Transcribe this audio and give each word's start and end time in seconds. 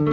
A 0.00 0.04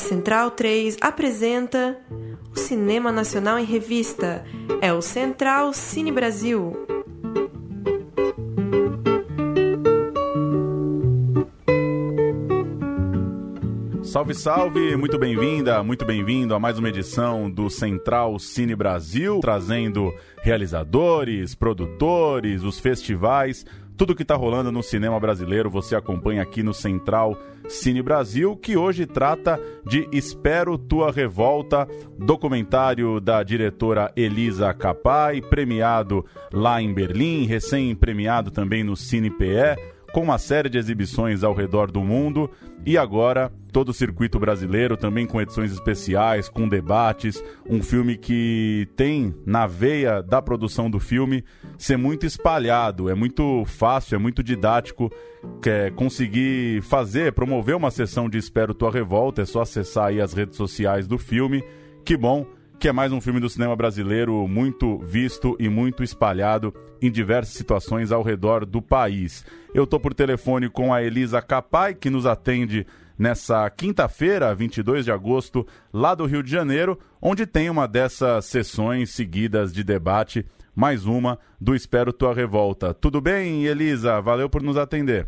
Central 0.00 0.50
3 0.50 0.96
apresenta 1.00 1.96
o 2.52 2.58
Cinema 2.58 3.12
Nacional 3.12 3.60
em 3.60 3.64
Revista. 3.64 4.44
É 4.80 4.92
o 4.92 5.00
Central 5.00 5.72
Cine 5.72 6.10
Brasil. 6.10 6.85
Salve, 14.16 14.34
salve! 14.34 14.96
Muito 14.96 15.18
bem-vinda, 15.18 15.82
muito 15.82 16.06
bem-vindo 16.06 16.54
a 16.54 16.58
mais 16.58 16.78
uma 16.78 16.88
edição 16.88 17.50
do 17.50 17.68
Central 17.68 18.38
Cine 18.38 18.74
Brasil, 18.74 19.40
trazendo 19.42 20.10
realizadores, 20.42 21.54
produtores, 21.54 22.62
os 22.62 22.80
festivais, 22.80 23.66
tudo 23.94 24.14
que 24.14 24.22
está 24.22 24.34
rolando 24.34 24.72
no 24.72 24.82
cinema 24.82 25.20
brasileiro 25.20 25.68
você 25.68 25.94
acompanha 25.94 26.40
aqui 26.40 26.62
no 26.62 26.72
Central 26.72 27.38
Cine 27.68 28.00
Brasil, 28.00 28.56
que 28.56 28.74
hoje 28.74 29.04
trata 29.04 29.60
de 29.86 30.08
Espero 30.10 30.78
Tua 30.78 31.12
Revolta, 31.12 31.86
documentário 32.18 33.20
da 33.20 33.42
diretora 33.42 34.10
Elisa 34.16 34.72
Capai, 34.72 35.42
premiado 35.42 36.24
lá 36.50 36.80
em 36.80 36.90
Berlim, 36.94 37.44
recém-premiado 37.44 38.50
também 38.50 38.82
no 38.82 38.96
Cine 38.96 39.28
PE 39.28 39.76
com 40.12 40.22
uma 40.22 40.38
série 40.38 40.68
de 40.68 40.78
exibições 40.78 41.44
ao 41.44 41.54
redor 41.54 41.90
do 41.90 42.02
mundo 42.02 42.50
e 42.84 42.96
agora 42.96 43.52
todo 43.72 43.90
o 43.90 43.94
circuito 43.94 44.38
brasileiro 44.38 44.96
também 44.96 45.26
com 45.26 45.40
edições 45.40 45.72
especiais, 45.72 46.48
com 46.48 46.68
debates, 46.68 47.42
um 47.68 47.82
filme 47.82 48.16
que 48.16 48.88
tem 48.96 49.34
na 49.44 49.66
veia 49.66 50.22
da 50.22 50.40
produção 50.40 50.88
do 50.90 50.98
filme 50.98 51.44
ser 51.76 51.96
muito 51.96 52.24
espalhado, 52.24 53.10
é 53.10 53.14
muito 53.14 53.64
fácil, 53.66 54.16
é 54.16 54.18
muito 54.18 54.42
didático 54.42 55.10
quer 55.62 55.92
conseguir 55.92 56.82
fazer, 56.82 57.32
promover 57.32 57.76
uma 57.76 57.90
sessão 57.90 58.28
de 58.28 58.38
Espero 58.38 58.74
Tua 58.74 58.90
Revolta, 58.90 59.42
é 59.42 59.44
só 59.44 59.62
acessar 59.62 60.06
aí 60.06 60.20
as 60.20 60.32
redes 60.32 60.56
sociais 60.56 61.06
do 61.06 61.18
filme. 61.18 61.62
Que 62.04 62.16
bom 62.16 62.46
que 62.78 62.88
é 62.88 62.92
mais 62.92 63.10
um 63.10 63.20
filme 63.20 63.40
do 63.40 63.48
cinema 63.48 63.74
brasileiro 63.74 64.46
muito 64.46 64.98
visto 64.98 65.56
e 65.58 65.68
muito 65.68 66.02
espalhado 66.02 66.74
em 67.00 67.10
diversas 67.10 67.54
situações 67.54 68.12
ao 68.12 68.22
redor 68.22 68.66
do 68.66 68.82
país. 68.82 69.44
Eu 69.74 69.84
estou 69.84 69.98
por 69.98 70.12
telefone 70.12 70.68
com 70.68 70.92
a 70.92 71.02
Elisa 71.02 71.40
Capai, 71.40 71.94
que 71.94 72.10
nos 72.10 72.26
atende 72.26 72.86
nessa 73.18 73.68
quinta-feira, 73.70 74.54
22 74.54 75.06
de 75.06 75.10
agosto, 75.10 75.66
lá 75.92 76.14
do 76.14 76.26
Rio 76.26 76.42
de 76.42 76.50
Janeiro, 76.50 76.98
onde 77.20 77.46
tem 77.46 77.70
uma 77.70 77.88
dessas 77.88 78.44
sessões 78.44 79.10
seguidas 79.10 79.72
de 79.72 79.82
debate, 79.82 80.44
mais 80.74 81.06
uma 81.06 81.38
do 81.58 81.74
Espero 81.74 82.12
Tua 82.12 82.34
Revolta. 82.34 82.92
Tudo 82.92 83.20
bem, 83.22 83.64
Elisa? 83.64 84.20
Valeu 84.20 84.50
por 84.50 84.62
nos 84.62 84.76
atender. 84.76 85.26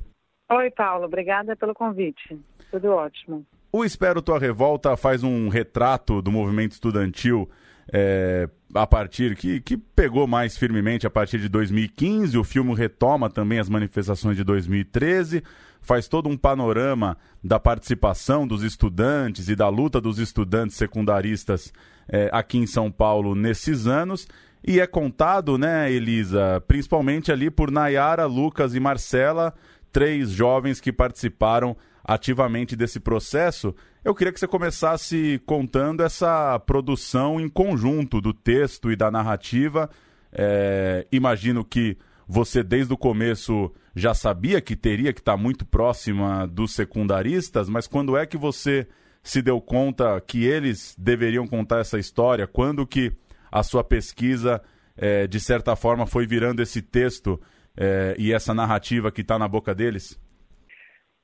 Oi, 0.50 0.70
Paulo. 0.70 1.06
Obrigada 1.06 1.56
pelo 1.56 1.74
convite. 1.74 2.38
Tudo 2.70 2.88
ótimo. 2.88 3.44
O 3.70 3.84
Espero 3.84 4.22
Tua 4.22 4.38
Revolta 4.38 4.96
faz 4.96 5.22
um 5.22 5.48
retrato 5.48 6.22
do 6.22 6.32
movimento 6.32 6.72
estudantil 6.72 7.48
é, 7.92 8.48
a 8.74 8.86
partir 8.86 9.36
que, 9.36 9.60
que 9.60 9.76
pegou 9.76 10.26
mais 10.26 10.56
firmemente 10.56 11.06
a 11.06 11.10
partir 11.10 11.38
de 11.38 11.50
2015. 11.50 12.38
O 12.38 12.44
filme 12.44 12.74
retoma 12.74 13.28
também 13.28 13.58
as 13.58 13.68
manifestações 13.68 14.38
de 14.38 14.44
2013, 14.44 15.42
faz 15.82 16.08
todo 16.08 16.30
um 16.30 16.36
panorama 16.36 17.16
da 17.44 17.60
participação 17.60 18.46
dos 18.46 18.62
estudantes 18.62 19.50
e 19.50 19.54
da 19.54 19.68
luta 19.68 20.00
dos 20.00 20.18
estudantes 20.18 20.74
secundaristas 20.76 21.70
é, 22.08 22.30
aqui 22.32 22.56
em 22.56 22.66
São 22.66 22.90
Paulo 22.90 23.34
nesses 23.34 23.86
anos. 23.86 24.26
E 24.66 24.80
é 24.80 24.86
contado, 24.86 25.58
né, 25.58 25.92
Elisa, 25.92 26.62
principalmente 26.66 27.30
ali 27.30 27.50
por 27.50 27.70
Nayara, 27.70 28.24
Lucas 28.24 28.74
e 28.74 28.80
Marcela, 28.80 29.54
três 29.92 30.30
jovens 30.30 30.80
que 30.80 30.92
participaram 30.92 31.76
ativamente 32.08 32.74
desse 32.74 32.98
processo, 32.98 33.74
eu 34.02 34.14
queria 34.14 34.32
que 34.32 34.40
você 34.40 34.48
começasse 34.48 35.38
contando 35.44 36.02
essa 36.02 36.58
produção 36.60 37.38
em 37.38 37.50
conjunto 37.50 38.18
do 38.18 38.32
texto 38.32 38.90
e 38.90 38.96
da 38.96 39.10
narrativa. 39.10 39.90
É, 40.32 41.06
imagino 41.12 41.62
que 41.62 41.98
você, 42.26 42.62
desde 42.62 42.94
o 42.94 42.96
começo, 42.96 43.70
já 43.94 44.14
sabia 44.14 44.58
que 44.58 44.74
teria 44.74 45.12
que 45.12 45.20
estar 45.20 45.36
muito 45.36 45.66
próxima 45.66 46.46
dos 46.46 46.72
secundaristas, 46.72 47.68
mas 47.68 47.86
quando 47.86 48.16
é 48.16 48.24
que 48.24 48.38
você 48.38 48.88
se 49.22 49.42
deu 49.42 49.60
conta 49.60 50.18
que 50.26 50.46
eles 50.46 50.96
deveriam 50.98 51.46
contar 51.46 51.80
essa 51.80 51.98
história? 51.98 52.46
Quando 52.46 52.86
que 52.86 53.12
a 53.52 53.62
sua 53.62 53.84
pesquisa, 53.84 54.62
é, 54.96 55.26
de 55.26 55.38
certa 55.38 55.76
forma, 55.76 56.06
foi 56.06 56.26
virando 56.26 56.62
esse 56.62 56.80
texto 56.80 57.38
é, 57.76 58.16
e 58.18 58.32
essa 58.32 58.54
narrativa 58.54 59.12
que 59.12 59.20
está 59.20 59.38
na 59.38 59.46
boca 59.46 59.74
deles? 59.74 60.18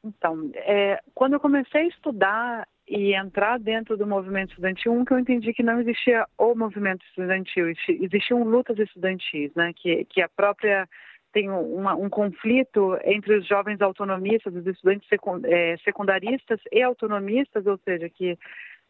Então, 0.04 0.50
é, 0.54 1.00
quando 1.14 1.32
eu 1.32 1.40
comecei 1.40 1.82
a 1.82 1.88
estudar 1.88 2.68
e 2.86 3.14
entrar 3.14 3.58
dentro 3.58 3.96
do 3.96 4.06
movimento 4.06 4.50
estudantil, 4.50 4.92
um 4.92 5.04
que 5.04 5.12
eu 5.14 5.18
entendi 5.18 5.54
que 5.54 5.62
não 5.62 5.80
existia 5.80 6.26
o 6.36 6.54
movimento 6.54 7.02
estudantil, 7.06 7.72
existiam 7.88 8.44
lutas 8.44 8.78
estudantis, 8.78 9.50
né? 9.54 9.72
Que, 9.74 10.04
que 10.04 10.20
a 10.20 10.28
própria 10.28 10.86
tem 11.32 11.50
uma, 11.50 11.96
um 11.96 12.08
conflito 12.08 12.96
entre 13.02 13.38
os 13.38 13.48
jovens 13.48 13.80
autonomistas, 13.80 14.54
os 14.54 14.66
estudantes 14.66 15.08
é, 15.44 15.76
secundaristas 15.78 16.60
e 16.70 16.82
autonomistas, 16.82 17.66
ou 17.66 17.78
seja, 17.78 18.08
que 18.08 18.38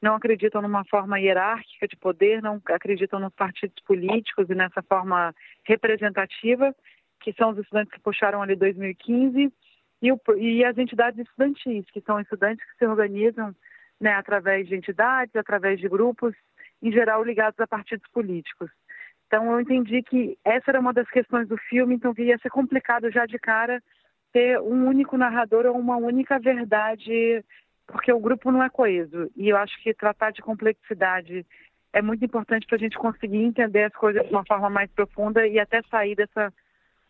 não 0.02 0.16
acreditam 0.16 0.60
numa 0.60 0.84
forma 0.84 1.18
hierárquica 1.18 1.88
de 1.88 1.96
poder, 1.96 2.42
não 2.42 2.60
acreditam 2.66 3.18
nos 3.18 3.32
partidos 3.32 3.82
políticos 3.86 4.50
e 4.50 4.54
nessa 4.54 4.82
forma 4.82 5.34
representativa, 5.64 6.74
que 7.20 7.32
são 7.32 7.50
os 7.50 7.58
estudantes 7.58 7.94
que 7.94 8.00
puxaram 8.00 8.42
ali 8.42 8.56
2015 8.56 9.50
e, 10.04 10.12
o, 10.12 10.20
e 10.36 10.62
as 10.62 10.76
entidades 10.76 11.18
estudantis, 11.18 11.90
que 11.90 12.00
são 12.02 12.20
estudantes 12.20 12.62
que 12.64 12.76
se 12.76 12.86
organizam 12.86 13.54
né, 13.98 14.12
através 14.12 14.68
de 14.68 14.76
entidades, 14.76 15.34
através 15.34 15.80
de 15.80 15.88
grupos, 15.88 16.34
em 16.82 16.92
geral 16.92 17.24
ligados 17.24 17.58
a 17.58 17.66
partidos 17.66 18.06
políticos. 18.12 18.70
Então 19.26 19.50
eu 19.50 19.60
entendi 19.60 20.02
que 20.02 20.36
essa 20.44 20.70
era 20.70 20.80
uma 20.80 20.92
das 20.92 21.08
questões 21.08 21.48
do 21.48 21.56
filme, 21.56 21.94
então 21.94 22.12
ia 22.18 22.36
ser 22.38 22.50
complicado 22.50 23.10
já 23.10 23.24
de 23.24 23.38
cara 23.38 23.82
ter 24.30 24.60
um 24.60 24.86
único 24.86 25.16
narrador 25.16 25.64
ou 25.64 25.78
uma 25.78 25.96
única 25.96 26.38
verdade, 26.38 27.42
porque 27.86 28.12
o 28.12 28.20
grupo 28.20 28.52
não 28.52 28.62
é 28.62 28.68
coeso. 28.68 29.30
E 29.34 29.48
eu 29.48 29.56
acho 29.56 29.82
que 29.82 29.94
tratar 29.94 30.32
de 30.32 30.42
complexidade 30.42 31.46
é 31.94 32.02
muito 32.02 32.22
importante 32.22 32.66
para 32.66 32.76
a 32.76 32.78
gente 32.78 32.98
conseguir 32.98 33.38
entender 33.38 33.84
as 33.84 33.94
coisas 33.94 34.22
de 34.22 34.30
uma 34.30 34.44
forma 34.44 34.68
mais 34.68 34.90
profunda 34.90 35.46
e 35.46 35.58
até 35.58 35.80
sair 35.90 36.14
dessa 36.14 36.52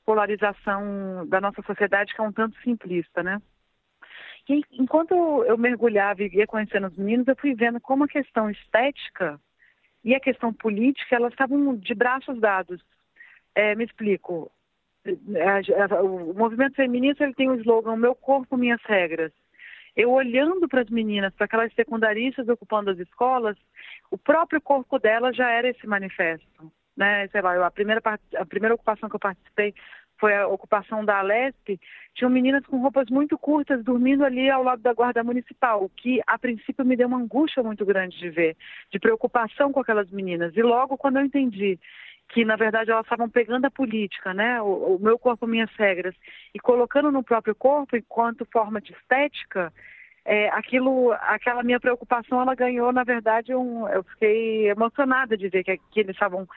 polarização 0.04 1.26
da 1.26 1.40
nossa 1.40 1.62
sociedade 1.62 2.14
que 2.14 2.20
é 2.20 2.24
um 2.24 2.32
tanto 2.32 2.58
simplista, 2.60 3.22
né? 3.22 3.40
E 4.48 4.62
enquanto 4.72 5.14
eu 5.44 5.56
mergulhava 5.56 6.22
e 6.22 6.28
ia 6.28 6.46
conhecendo 6.46 6.86
os 6.86 6.96
meninos, 6.96 7.26
eu 7.26 7.36
fui 7.36 7.54
vendo 7.54 7.80
como 7.80 8.04
a 8.04 8.08
questão 8.08 8.50
estética 8.50 9.40
e 10.04 10.14
a 10.14 10.20
questão 10.20 10.52
política 10.52 11.16
elas 11.16 11.32
estavam 11.32 11.76
de 11.76 11.94
braços 11.94 12.38
dados. 12.38 12.80
É, 13.54 13.74
me 13.74 13.84
explico. 13.84 14.50
O 16.02 16.34
movimento 16.34 16.76
feminista 16.76 17.24
ele 17.24 17.34
tem 17.34 17.50
o 17.50 17.56
slogan 17.56 17.96
"Meu 17.96 18.14
corpo, 18.14 18.56
minhas 18.56 18.82
regras". 18.84 19.32
Eu 19.96 20.10
olhando 20.10 20.68
para 20.68 20.82
as 20.82 20.90
meninas, 20.90 21.32
para 21.34 21.44
aquelas 21.46 21.72
secundaristas 21.74 22.48
ocupando 22.48 22.90
as 22.90 22.98
escolas, 22.98 23.56
o 24.10 24.18
próprio 24.18 24.60
corpo 24.60 24.98
delas 24.98 25.36
já 25.36 25.50
era 25.50 25.68
esse 25.68 25.86
manifesto 25.86 26.72
né? 26.96 27.28
Sei 27.28 27.40
lá, 27.40 27.66
a 27.66 27.70
primeira 27.70 28.00
a 28.36 28.46
primeira 28.46 28.74
ocupação 28.74 29.08
que 29.08 29.16
eu 29.16 29.20
participei 29.20 29.74
foi 30.18 30.34
a 30.34 30.46
ocupação 30.46 31.04
da 31.04 31.18
Alesp, 31.18 31.78
tinham 32.14 32.30
meninas 32.30 32.64
com 32.66 32.78
roupas 32.78 33.10
muito 33.10 33.36
curtas 33.36 33.82
dormindo 33.82 34.24
ali 34.24 34.48
ao 34.48 34.62
lado 34.62 34.80
da 34.80 34.92
guarda 34.92 35.24
municipal, 35.24 35.84
o 35.84 35.88
que 35.88 36.20
a 36.26 36.38
princípio 36.38 36.84
me 36.84 36.96
deu 36.96 37.08
uma 37.08 37.18
angústia 37.18 37.62
muito 37.62 37.84
grande 37.84 38.18
de 38.18 38.30
ver, 38.30 38.56
de 38.90 38.98
preocupação 38.98 39.72
com 39.72 39.80
aquelas 39.80 40.10
meninas. 40.10 40.56
E 40.56 40.62
logo 40.62 40.96
quando 40.96 41.18
eu 41.18 41.24
entendi 41.24 41.78
que 42.28 42.44
na 42.44 42.56
verdade 42.56 42.90
elas 42.90 43.04
estavam 43.04 43.28
pegando 43.28 43.66
a 43.66 43.70
política, 43.70 44.32
né, 44.32 44.62
o, 44.62 44.96
o 44.96 44.98
meu 44.98 45.18
corpo, 45.18 45.46
minhas 45.46 45.70
regras, 45.76 46.14
e 46.54 46.58
colocando 46.58 47.10
no 47.10 47.22
próprio 47.22 47.54
corpo 47.54 47.96
enquanto 47.96 48.48
forma 48.50 48.80
de 48.80 48.92
estética, 48.92 49.72
é, 50.24 50.48
aquilo, 50.48 51.12
aquela 51.12 51.62
minha 51.62 51.78
preocupação, 51.78 52.40
ela 52.40 52.54
ganhou, 52.54 52.90
na 52.92 53.04
verdade, 53.04 53.54
um, 53.54 53.86
eu 53.88 54.02
fiquei 54.04 54.70
emocionada 54.70 55.36
de 55.36 55.48
ver 55.50 55.62
que, 55.62 55.78
que 55.90 56.00
eles 56.00 56.14
estavam 56.16 56.48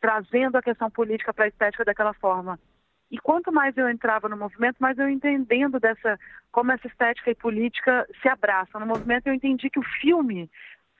trazendo 0.00 0.56
a 0.56 0.62
questão 0.62 0.90
política 0.90 1.32
para 1.32 1.44
a 1.44 1.48
estética 1.48 1.84
daquela 1.84 2.14
forma. 2.14 2.58
E 3.10 3.18
quanto 3.18 3.52
mais 3.52 3.76
eu 3.76 3.88
entrava 3.88 4.28
no 4.28 4.36
movimento, 4.36 4.76
mais 4.78 4.96
eu 4.98 5.08
entendendo 5.08 5.80
dessa 5.80 6.18
como 6.52 6.70
essa 6.70 6.86
estética 6.86 7.30
e 7.30 7.34
política 7.34 8.06
se 8.22 8.28
abraçam. 8.28 8.80
No 8.80 8.86
movimento 8.86 9.26
eu 9.26 9.34
entendi 9.34 9.68
que 9.68 9.80
o 9.80 9.84
filme, 10.00 10.48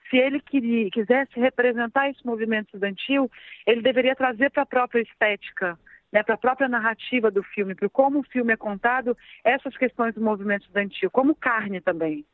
se 0.09 0.17
ele 0.17 0.41
queria, 0.41 0.89
quisesse 0.91 1.39
representar 1.39 2.09
esse 2.09 2.25
movimento 2.25 2.67
estudantil, 2.67 3.31
ele 3.65 3.81
deveria 3.81 4.15
trazer 4.15 4.51
para 4.51 4.63
a 4.63 4.65
própria 4.65 5.01
estética, 5.01 5.79
né, 6.11 6.21
para 6.21 6.35
a 6.35 6.37
própria 6.37 6.67
narrativa 6.67 7.31
do 7.31 7.41
filme, 7.41 7.73
para 7.73 7.89
como 7.89 8.19
o 8.19 8.23
filme 8.23 8.51
é 8.51 8.57
contado, 8.57 9.17
essas 9.43 9.75
questões 9.77 10.13
do 10.13 10.21
movimento 10.21 10.63
estudantil, 10.63 11.09
como 11.09 11.33
carne 11.33 11.79
também. 11.79 12.25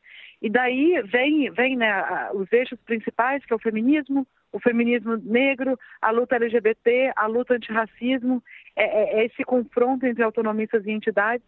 E 0.42 0.50
daí 0.50 1.02
vem, 1.04 1.52
vem 1.52 1.78
né, 1.78 2.31
os 2.34 2.52
eixos 2.52 2.80
principais, 2.81 3.46
que 3.46 3.54
é 3.54 3.56
o 3.56 3.60
feminismo, 3.60 4.28
o 4.51 4.59
feminismo 4.59 5.17
negro, 5.17 5.77
a 6.01 6.11
luta 6.11 6.35
LGBT, 6.35 7.13
a 7.15 7.27
luta 7.27 7.55
antirracismo, 7.55 8.44
é, 8.75 8.83
é, 8.83 9.19
é 9.19 9.25
esse 9.25 9.44
confronto 9.44 10.05
entre 10.05 10.23
autonomistas 10.23 10.85
e 10.85 10.91
entidades. 10.91 11.45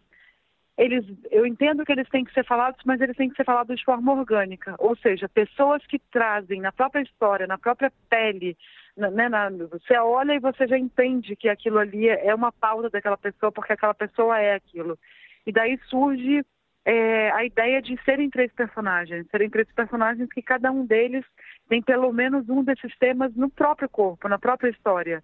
Eles, 0.77 1.05
eu 1.29 1.45
entendo 1.45 1.85
que 1.85 1.91
eles 1.91 2.07
têm 2.07 2.23
que 2.23 2.33
ser 2.33 2.45
falados, 2.45 2.79
mas 2.85 3.01
eles 3.01 3.17
têm 3.17 3.29
que 3.29 3.35
ser 3.35 3.43
falados 3.43 3.77
de 3.77 3.83
forma 3.83 4.13
orgânica, 4.13 4.75
ou 4.79 4.95
seja, 4.95 5.27
pessoas 5.27 5.85
que 5.85 5.99
trazem 6.11 6.61
na 6.61 6.71
própria 6.71 7.01
história, 7.01 7.45
na 7.45 7.57
própria 7.57 7.91
pele, 8.09 8.55
né, 8.95 9.27
na, 9.27 9.49
você 9.49 9.97
olha 9.97 10.33
e 10.33 10.39
você 10.39 10.67
já 10.67 10.77
entende 10.77 11.35
que 11.35 11.49
aquilo 11.49 11.79
ali 11.79 12.07
é 12.07 12.33
uma 12.33 12.51
pauta 12.51 12.89
daquela 12.89 13.17
pessoa, 13.17 13.51
porque 13.51 13.73
aquela 13.73 13.93
pessoa 13.93 14.39
é 14.39 14.55
aquilo. 14.55 14.97
E 15.45 15.51
daí 15.51 15.77
surge 15.89 16.45
é, 16.85 17.31
a 17.31 17.43
ideia 17.43 17.81
de 17.81 18.01
serem 18.03 18.29
três 18.29 18.51
personagens, 18.53 19.27
serem 19.29 19.49
três 19.49 19.69
personagens 19.73 20.31
que 20.31 20.41
cada 20.41 20.71
um 20.71 20.85
deles 20.85 21.25
tem 21.69 21.81
pelo 21.83 22.12
menos 22.12 22.50
um 22.50 22.63
desses 22.63 22.94
temas 22.98 23.33
no 23.36 23.50
próprio 23.50 23.88
corpo, 23.88 24.27
na 24.27 24.39
própria 24.39 24.71
história. 24.71 25.24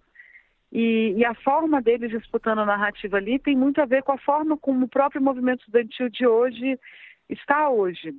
E, 0.72 1.14
e, 1.16 1.24
a 1.24 1.34
forma 1.34 1.82
deles 1.82 2.10
disputando 2.10 2.60
a 2.60 2.64
narrativa 2.64 3.16
ali 3.16 3.38
tem 3.38 3.56
muito 3.56 3.80
a 3.80 3.84
ver 3.84 4.02
com 4.02 4.12
a 4.12 4.18
forma 4.18 4.56
como 4.56 4.86
o 4.86 4.88
próprio 4.88 5.20
movimento 5.20 5.60
estudantil 5.60 6.08
de 6.08 6.26
hoje 6.26 6.78
está 7.28 7.68
hoje. 7.68 8.14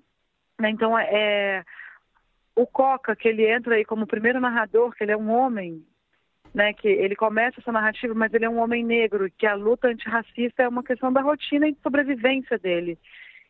Né? 0.60 0.70
Então, 0.70 0.98
é, 0.98 1.08
é, 1.12 1.64
o 2.56 2.68
Coca, 2.68 3.16
que 3.16 3.28
ele 3.28 3.50
entra 3.50 3.76
aí 3.76 3.86
como 3.86 4.06
primeiro 4.06 4.42
narrador, 4.42 4.94
que 4.94 5.04
ele 5.04 5.12
é 5.12 5.18
um 5.18 5.30
homem, 5.30 5.86
né, 6.54 6.74
que 6.74 6.88
ele 6.88 7.16
começa 7.16 7.60
essa 7.60 7.72
narrativa, 7.72 8.14
mas 8.14 8.34
ele 8.34 8.46
é 8.46 8.50
um 8.50 8.60
homem 8.60 8.84
negro, 8.84 9.32
que 9.38 9.46
a 9.46 9.54
luta 9.54 9.88
antirracista 9.88 10.64
é 10.64 10.68
uma 10.68 10.84
questão 10.84 11.14
da 11.14 11.22
rotina 11.22 11.68
e 11.68 11.74
de 11.74 11.80
sobrevivência 11.82 12.58
dele 12.58 12.98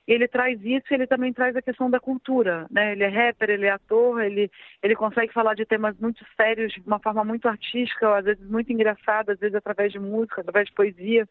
ele 0.07 0.27
traz 0.27 0.59
isso 0.63 0.86
e 0.89 0.94
ele 0.94 1.06
também 1.06 1.33
traz 1.33 1.56
a 1.56 1.62
questão 1.62 1.89
da 1.89 2.00
cultura, 2.00 2.65
né? 2.71 2.94
Ele 2.94 3.04
é 3.04 3.07
rapper, 3.07 3.50
ele 3.50 3.65
é 3.65 3.71
ator, 3.71 4.21
ele, 4.21 4.50
ele 4.81 4.95
consegue 4.95 5.33
falar 5.33 5.54
de 5.54 5.65
temas 5.65 5.98
muito 6.00 6.25
sérios 6.38 6.71
de 6.71 6.81
uma 6.88 7.00
forma 7.00 7.25
muito 7.25 7.48
artística, 7.48 8.18
às 8.18 8.24
vezes 8.24 8.50
muito 8.50 8.71
engraçada, 8.71 9.33
às 9.33 9.39
vezes 9.39 9.56
através 9.56 9.92
de 9.92 10.00
música, 10.00 10.42
através 10.42 10.68
de 10.68 10.74
poesia, 10.74 11.27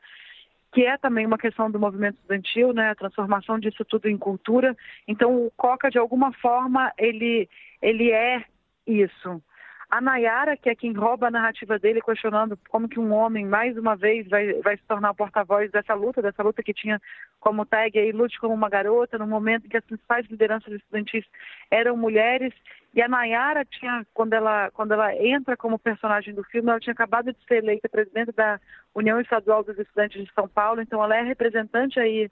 que 0.74 0.84
é 0.84 0.98
também 0.98 1.24
uma 1.24 1.38
questão 1.38 1.70
do 1.70 1.80
movimento 1.80 2.16
estudantil, 2.16 2.74
né? 2.74 2.90
A 2.90 2.94
transformação 2.94 3.58
disso 3.58 3.82
tudo 3.84 4.08
em 4.08 4.18
cultura. 4.18 4.76
Então 5.08 5.46
o 5.46 5.50
Coca, 5.56 5.90
de 5.90 5.98
alguma 5.98 6.32
forma, 6.34 6.92
ele, 6.98 7.48
ele 7.80 8.10
é 8.10 8.44
isso. 8.86 9.42
A 9.88 10.00
Nayara, 10.00 10.56
que 10.56 10.68
é 10.68 10.74
quem 10.74 10.92
rouba 10.92 11.28
a 11.28 11.30
narrativa 11.30 11.78
dele, 11.78 12.02
questionando 12.02 12.58
como 12.68 12.88
que 12.88 12.98
um 12.98 13.12
homem, 13.12 13.46
mais 13.46 13.76
uma 13.78 13.94
vez, 13.94 14.28
vai, 14.28 14.54
vai 14.54 14.76
se 14.76 14.82
tornar 14.82 15.14
porta-voz 15.14 15.70
dessa 15.70 15.94
luta, 15.94 16.20
dessa 16.20 16.42
luta 16.42 16.62
que 16.62 16.74
tinha 16.74 17.00
como 17.38 17.64
tag 17.64 17.96
aí, 17.96 18.10
lute 18.10 18.38
como 18.40 18.52
uma 18.52 18.68
garota, 18.68 19.16
no 19.16 19.28
momento 19.28 19.66
em 19.66 19.68
que 19.68 19.76
as 19.76 19.84
principais 19.84 20.26
lideranças 20.26 20.72
estudantis 20.72 21.24
eram 21.70 21.96
mulheres. 21.96 22.52
E 22.92 23.00
a 23.00 23.06
Nayara 23.06 23.64
tinha, 23.64 24.04
quando 24.12 24.32
ela, 24.32 24.70
quando 24.72 24.92
ela 24.92 25.14
entra 25.14 25.56
como 25.56 25.78
personagem 25.78 26.34
do 26.34 26.42
filme, 26.44 26.68
ela 26.68 26.80
tinha 26.80 26.92
acabado 26.92 27.32
de 27.32 27.38
ser 27.46 27.58
eleita 27.58 27.88
presidente 27.88 28.32
da 28.32 28.58
União 28.92 29.20
Estadual 29.20 29.62
dos 29.62 29.78
Estudantes 29.78 30.24
de 30.24 30.32
São 30.32 30.48
Paulo, 30.48 30.80
então 30.80 31.02
ela 31.02 31.16
é 31.16 31.22
representante 31.22 32.00
aí 32.00 32.28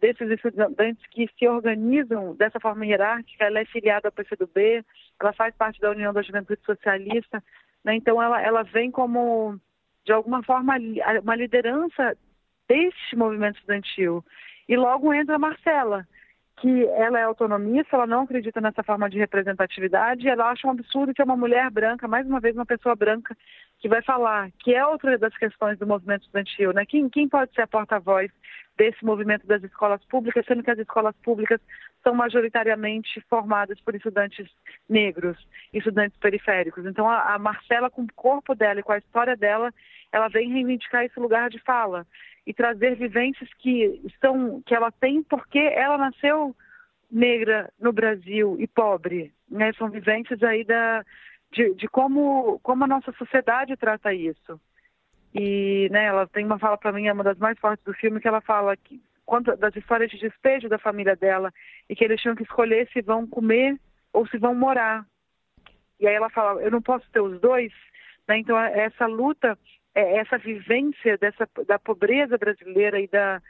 desses 0.00 0.28
estudantes 0.30 1.04
que 1.10 1.28
se 1.38 1.48
organizam 1.48 2.34
dessa 2.34 2.60
forma 2.60 2.84
hierárquica, 2.84 3.44
ela 3.44 3.60
é 3.60 3.64
filiada 3.64 4.08
ao 4.08 4.12
PCdoB, 4.12 4.84
ela 5.20 5.32
faz 5.32 5.54
parte 5.56 5.80
da 5.80 5.90
União 5.90 6.12
da 6.12 6.22
Juventude 6.22 6.60
Socialista, 6.64 7.42
né? 7.84 7.94
então 7.94 8.22
ela, 8.22 8.40
ela 8.40 8.62
vem 8.62 8.90
como, 8.90 9.58
de 10.04 10.12
alguma 10.12 10.42
forma, 10.42 10.74
uma 11.22 11.36
liderança 11.36 12.16
deste 12.68 13.16
movimento 13.16 13.56
estudantil. 13.56 14.24
E 14.68 14.76
logo 14.76 15.12
entra 15.12 15.36
a 15.36 15.38
Marcela, 15.38 16.06
que 16.58 16.84
ela 16.86 17.18
é 17.18 17.22
autonomista, 17.22 17.96
ela 17.96 18.06
não 18.06 18.22
acredita 18.22 18.60
nessa 18.60 18.82
forma 18.82 19.10
de 19.10 19.18
representatividade, 19.18 20.26
ela 20.26 20.50
acha 20.50 20.66
um 20.66 20.70
absurdo 20.70 21.12
que 21.12 21.20
é 21.20 21.24
uma 21.24 21.36
mulher 21.36 21.70
branca, 21.70 22.08
mais 22.08 22.26
uma 22.26 22.40
vez 22.40 22.54
uma 22.54 22.64
pessoa 22.64 22.96
branca, 22.96 23.36
que 23.78 23.88
vai 23.88 24.02
falar, 24.02 24.50
que 24.60 24.74
é 24.74 24.84
outra 24.86 25.18
das 25.18 25.36
questões 25.36 25.78
do 25.78 25.86
movimento 25.86 26.22
estudantil, 26.22 26.72
né? 26.72 26.86
Quem, 26.86 27.10
quem 27.10 27.28
pode 27.28 27.52
ser 27.52 27.62
a 27.62 27.66
porta-voz 27.66 28.30
desse 28.76 29.04
movimento 29.04 29.46
das 29.46 29.62
escolas 29.62 30.02
públicas, 30.06 30.44
sendo 30.46 30.62
que 30.62 30.70
as 30.70 30.78
escolas 30.78 31.14
públicas 31.22 31.60
são 32.02 32.14
majoritariamente 32.14 33.20
formadas 33.28 33.78
por 33.80 33.94
estudantes 33.94 34.48
negros, 34.88 35.36
estudantes 35.72 36.18
periféricos. 36.18 36.86
Então, 36.86 37.08
a, 37.08 37.34
a 37.34 37.38
Marcela, 37.38 37.90
com 37.90 38.02
o 38.02 38.12
corpo 38.14 38.54
dela 38.54 38.80
e 38.80 38.82
com 38.82 38.92
a 38.92 38.98
história 38.98 39.36
dela, 39.36 39.72
ela 40.10 40.28
vem 40.28 40.50
reivindicar 40.50 41.04
esse 41.04 41.18
lugar 41.20 41.50
de 41.50 41.58
fala 41.58 42.06
e 42.46 42.54
trazer 42.54 42.94
vivências 42.96 43.52
que 43.54 44.00
estão 44.04 44.62
que 44.64 44.74
ela 44.74 44.92
tem 44.92 45.22
porque 45.22 45.58
ela 45.58 45.98
nasceu 45.98 46.54
negra 47.10 47.72
no 47.78 47.92
Brasil 47.92 48.56
e 48.58 48.66
pobre, 48.66 49.32
né? 49.50 49.72
São 49.74 49.90
vivências 49.90 50.42
aí 50.42 50.64
da 50.64 51.04
de, 51.52 51.74
de 51.74 51.88
como 51.88 52.58
como 52.60 52.84
a 52.84 52.88
nossa 52.88 53.12
sociedade 53.12 53.76
trata 53.76 54.14
isso. 54.14 54.60
E 55.34 55.88
né, 55.90 56.04
ela 56.06 56.26
tem 56.26 56.46
uma 56.46 56.58
fala 56.58 56.78
para 56.78 56.92
mim, 56.92 57.08
é 57.08 57.12
uma 57.12 57.24
das 57.24 57.36
mais 57.36 57.58
fortes 57.58 57.84
do 57.84 57.92
filme, 57.92 58.20
que 58.20 58.28
ela 58.28 58.40
fala 58.40 58.74
que, 58.74 59.02
quanto, 59.26 59.54
das 59.56 59.76
histórias 59.76 60.10
de 60.10 60.18
despejo 60.18 60.66
da 60.66 60.78
família 60.78 61.14
dela 61.14 61.52
e 61.90 61.94
que 61.94 62.02
eles 62.04 62.22
tinham 62.22 62.34
que 62.34 62.42
escolher 62.42 62.88
se 62.90 63.02
vão 63.02 63.26
comer 63.26 63.78
ou 64.14 64.26
se 64.26 64.38
vão 64.38 64.54
morar. 64.54 65.04
E 66.00 66.06
aí 66.06 66.14
ela 66.14 66.30
fala, 66.30 66.62
eu 66.62 66.70
não 66.70 66.80
posso 66.80 67.04
ter 67.10 67.20
os 67.20 67.38
dois, 67.38 67.70
né? 68.26 68.38
Então 68.38 68.58
essa 68.58 69.06
luta, 69.06 69.58
é, 69.96 70.18
essa 70.18 70.38
vivência 70.38 71.16
dessa 71.18 71.48
da 71.66 71.78
pobreza 71.78 72.38
brasileira 72.38 73.00
e 73.00 73.08
da 73.08 73.42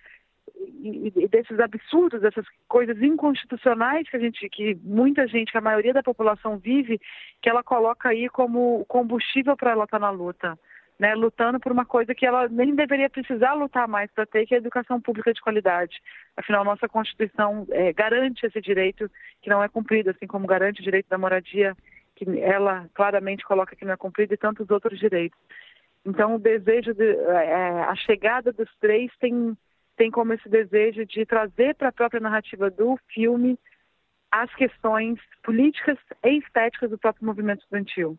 e, 0.81 1.29
desses 1.29 1.59
absurdos, 1.59 2.23
dessas 2.23 2.47
coisas 2.69 3.03
inconstitucionais 3.03 4.09
que 4.09 4.17
a 4.17 4.21
gente, 4.21 4.49
que 4.49 4.79
muita 4.83 5.27
gente, 5.27 5.51
que 5.51 5.59
a 5.59 5.61
maioria 5.61 5.93
da 5.93 6.03
população 6.03 6.57
vive, 6.57 7.01
que 7.43 7.51
ela 7.51 7.65
coloca 7.65 8.09
aí 8.09 8.29
como 8.29 8.85
combustível 8.87 9.57
para 9.57 9.73
ela 9.73 9.85
estar 9.85 9.99
tá 9.99 10.07
na 10.07 10.11
luta 10.11 10.57
né, 10.99 11.15
lutando 11.15 11.61
por 11.61 11.73
uma 11.73 11.85
coisa 11.85 12.15
que 12.15 12.25
ela 12.25 12.49
nem 12.49 12.75
deveria 12.75 13.11
precisar 13.11 13.53
lutar 13.55 13.87
mais 13.87 14.11
para 14.13 14.27
ter, 14.27 14.47
que 14.47 14.55
é 14.55 14.57
a 14.57 14.61
educação 14.61 15.01
pública 15.01 15.33
de 15.33 15.41
qualidade. 15.41 16.01
Afinal, 16.37 16.65
nossa 16.65 16.89
Constituição 16.89 17.67
é, 17.71 17.93
garante 17.93 18.47
esse 18.47 18.61
direito 18.61 19.11
que 19.43 19.51
não 19.51 19.63
é 19.63 19.69
cumprido, 19.69 20.11
assim 20.11 20.27
como 20.27 20.47
garante 20.47 20.81
o 20.81 20.85
direito 20.85 21.09
da 21.09 21.19
moradia, 21.19 21.77
que 22.15 22.25
ela 22.41 22.89
claramente 22.95 23.45
coloca 23.45 23.77
que 23.77 23.85
não 23.85 23.93
é 23.93 23.97
cumprido, 23.97 24.33
e 24.33 24.39
tantos 24.39 24.71
outros 24.71 24.99
direitos. 24.99 25.39
Então, 26.07 26.37
o 26.37 26.39
desejo, 26.39 26.95
de, 26.95 27.05
é, 27.05 27.83
a 27.83 27.95
chegada 27.97 28.53
dos 28.53 28.71
três 28.81 29.11
tem, 29.19 29.59
tem 29.97 30.09
como 30.09 30.33
esse 30.33 30.49
desejo 30.49 31.05
de 31.05 31.27
trazer 31.27 31.75
para 31.75 31.89
a 31.89 31.93
própria 31.93 32.21
narrativa 32.21 32.71
do 32.71 32.97
filme 33.13 33.59
as 34.31 34.55
questões 34.55 35.19
políticas 35.43 35.99
e 36.25 36.39
estéticas 36.39 36.91
do 36.91 36.99
próprio 36.99 37.27
movimento 37.27 37.63
estudantil. 37.63 38.17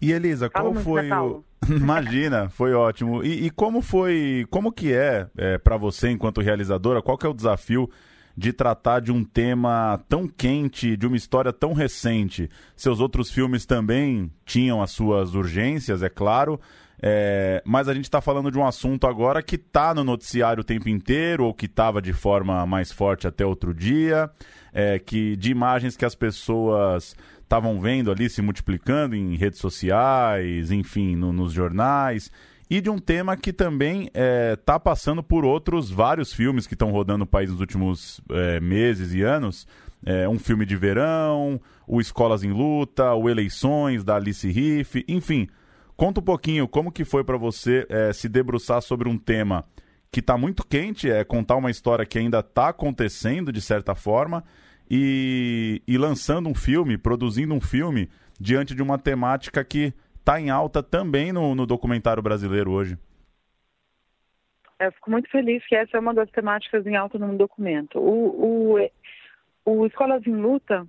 E 0.00 0.12
Elisa, 0.12 0.48
qual 0.48 0.72
foi 0.74 1.10
o... 1.10 1.44
Imagina, 1.68 2.48
foi 2.48 2.74
ótimo. 2.74 3.24
E, 3.24 3.46
e, 3.46 3.50
como 3.50 3.82
foi, 3.82 4.46
como 4.48 4.70
que 4.70 4.92
é, 4.92 5.28
é 5.36 5.58
para 5.58 5.76
você 5.76 6.10
enquanto 6.10 6.40
realizadora, 6.40 7.02
qual 7.02 7.18
que 7.18 7.26
é 7.26 7.28
o 7.28 7.34
desafio 7.34 7.90
de 8.36 8.52
tratar 8.52 9.00
de 9.00 9.10
um 9.10 9.24
tema 9.24 9.98
tão 10.08 10.28
quente, 10.28 10.96
de 10.96 11.06
uma 11.06 11.16
história 11.16 11.52
tão 11.52 11.72
recente? 11.72 12.50
Seus 12.76 13.00
outros 13.00 13.30
filmes 13.30 13.64
também 13.64 14.30
tinham 14.44 14.82
as 14.82 14.90
suas 14.90 15.34
urgências, 15.34 16.02
é 16.02 16.08
claro, 16.08 16.60
é, 17.02 17.62
mas 17.64 17.88
a 17.88 17.94
gente 17.94 18.04
está 18.04 18.20
falando 18.20 18.50
de 18.50 18.58
um 18.58 18.66
assunto 18.66 19.06
agora 19.06 19.42
que 19.42 19.56
está 19.56 19.94
no 19.94 20.02
noticiário 20.02 20.62
o 20.62 20.64
tempo 20.64 20.88
inteiro, 20.88 21.44
ou 21.44 21.54
que 21.54 21.66
estava 21.66 22.00
de 22.00 22.12
forma 22.12 22.64
mais 22.66 22.90
forte 22.90 23.26
até 23.26 23.44
outro 23.44 23.74
dia, 23.74 24.30
é, 24.72 24.98
que 24.98 25.36
de 25.36 25.50
imagens 25.50 25.96
que 25.96 26.04
as 26.04 26.14
pessoas 26.14 27.14
estavam 27.42 27.80
vendo 27.80 28.10
ali 28.10 28.28
se 28.28 28.42
multiplicando 28.42 29.14
em 29.14 29.36
redes 29.36 29.60
sociais, 29.60 30.70
enfim, 30.72 31.14
no, 31.14 31.32
nos 31.32 31.52
jornais. 31.52 32.30
E 32.68 32.80
de 32.80 32.90
um 32.90 32.98
tema 32.98 33.36
que 33.36 33.52
também 33.52 34.06
está 34.06 34.20
é, 34.20 34.56
tá 34.56 34.80
passando 34.80 35.22
por 35.22 35.44
outros 35.44 35.88
vários 35.88 36.32
filmes 36.32 36.66
que 36.66 36.74
estão 36.74 36.90
rodando 36.90 37.18
no 37.18 37.26
país 37.26 37.50
nos 37.50 37.60
últimos 37.60 38.20
é, 38.30 38.58
meses 38.58 39.14
e 39.14 39.22
anos. 39.22 39.66
É, 40.04 40.28
um 40.28 40.38
filme 40.38 40.66
de 40.66 40.76
verão, 40.76 41.60
o 41.86 42.00
Escolas 42.00 42.42
em 42.42 42.52
Luta, 42.52 43.14
o 43.14 43.28
Eleições, 43.28 44.02
da 44.02 44.16
Alice 44.16 44.48
Riff, 44.48 45.04
enfim. 45.08 45.48
Conta 45.96 46.20
um 46.20 46.24
pouquinho 46.24 46.68
como 46.68 46.92
que 46.92 47.04
foi 47.04 47.24
para 47.24 47.36
você 47.36 47.86
é, 47.88 48.12
se 48.12 48.28
debruçar 48.28 48.82
sobre 48.82 49.08
um 49.08 49.16
tema 49.16 49.64
que 50.10 50.20
está 50.20 50.36
muito 50.36 50.66
quente, 50.66 51.10
é 51.10 51.24
contar 51.24 51.56
uma 51.56 51.70
história 51.70 52.04
que 52.04 52.18
ainda 52.18 52.40
está 52.40 52.68
acontecendo 52.68 53.52
de 53.52 53.60
certa 53.60 53.94
forma, 53.94 54.44
e, 54.90 55.82
e 55.86 55.98
lançando 55.98 56.48
um 56.48 56.54
filme, 56.54 56.96
produzindo 56.96 57.54
um 57.54 57.60
filme 57.60 58.08
diante 58.38 58.74
de 58.74 58.82
uma 58.82 58.98
temática 58.98 59.64
que 59.64 59.92
está 60.26 60.40
em 60.40 60.50
alta 60.50 60.82
também 60.82 61.32
no, 61.32 61.54
no 61.54 61.64
documentário 61.64 62.20
brasileiro 62.20 62.72
hoje. 62.72 62.98
Eu 64.80 64.90
fico 64.90 65.08
muito 65.08 65.30
feliz 65.30 65.64
que 65.66 65.76
essa 65.76 65.96
é 65.96 66.00
uma 66.00 66.12
das 66.12 66.28
temáticas 66.30 66.84
em 66.84 66.96
alta 66.96 67.16
no 67.16 67.38
documento. 67.38 68.00
O, 68.00 68.74
o, 68.74 68.90
o 69.64 69.86
Escolas 69.86 70.26
em 70.26 70.34
Luta 70.34 70.84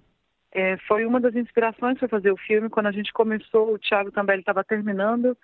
é, 0.52 0.76
foi 0.88 1.06
uma 1.06 1.22
das 1.22 1.36
inspirações 1.36 2.00
para 2.00 2.08
fazer 2.08 2.32
o 2.32 2.38
filme. 2.38 2.68
Quando 2.68 2.88
a 2.88 2.92
gente 2.92 3.14
começou, 3.14 3.74
o 3.74 3.78
Thiago 3.80 4.12
também 4.12 4.40
estava 4.40 4.64
terminando 4.64 5.38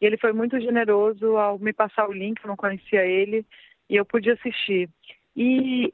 e 0.00 0.06
ele 0.06 0.16
foi 0.16 0.32
muito 0.32 0.58
generoso 0.60 1.36
ao 1.36 1.58
me 1.58 1.72
passar 1.72 2.08
o 2.08 2.12
link, 2.12 2.40
eu 2.42 2.48
não 2.48 2.56
conhecia 2.56 3.04
ele, 3.04 3.44
e 3.88 3.96
eu 3.96 4.04
pude 4.04 4.30
assistir. 4.30 4.88
E 5.36 5.92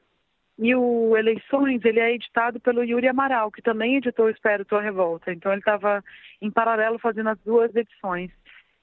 e 0.58 0.74
o 0.74 1.16
Eleições 1.16 1.84
ele 1.84 2.00
é 2.00 2.14
editado 2.14 2.58
pelo 2.58 2.82
Yuri 2.82 3.08
Amaral, 3.08 3.50
que 3.50 3.60
também 3.60 3.96
editou 3.96 4.30
Espero 4.30 4.64
Tua 4.64 4.80
Revolta. 4.80 5.32
Então 5.32 5.52
ele 5.52 5.60
estava 5.60 6.02
em 6.40 6.50
paralelo 6.50 6.98
fazendo 6.98 7.28
as 7.28 7.38
duas 7.40 7.74
edições. 7.74 8.30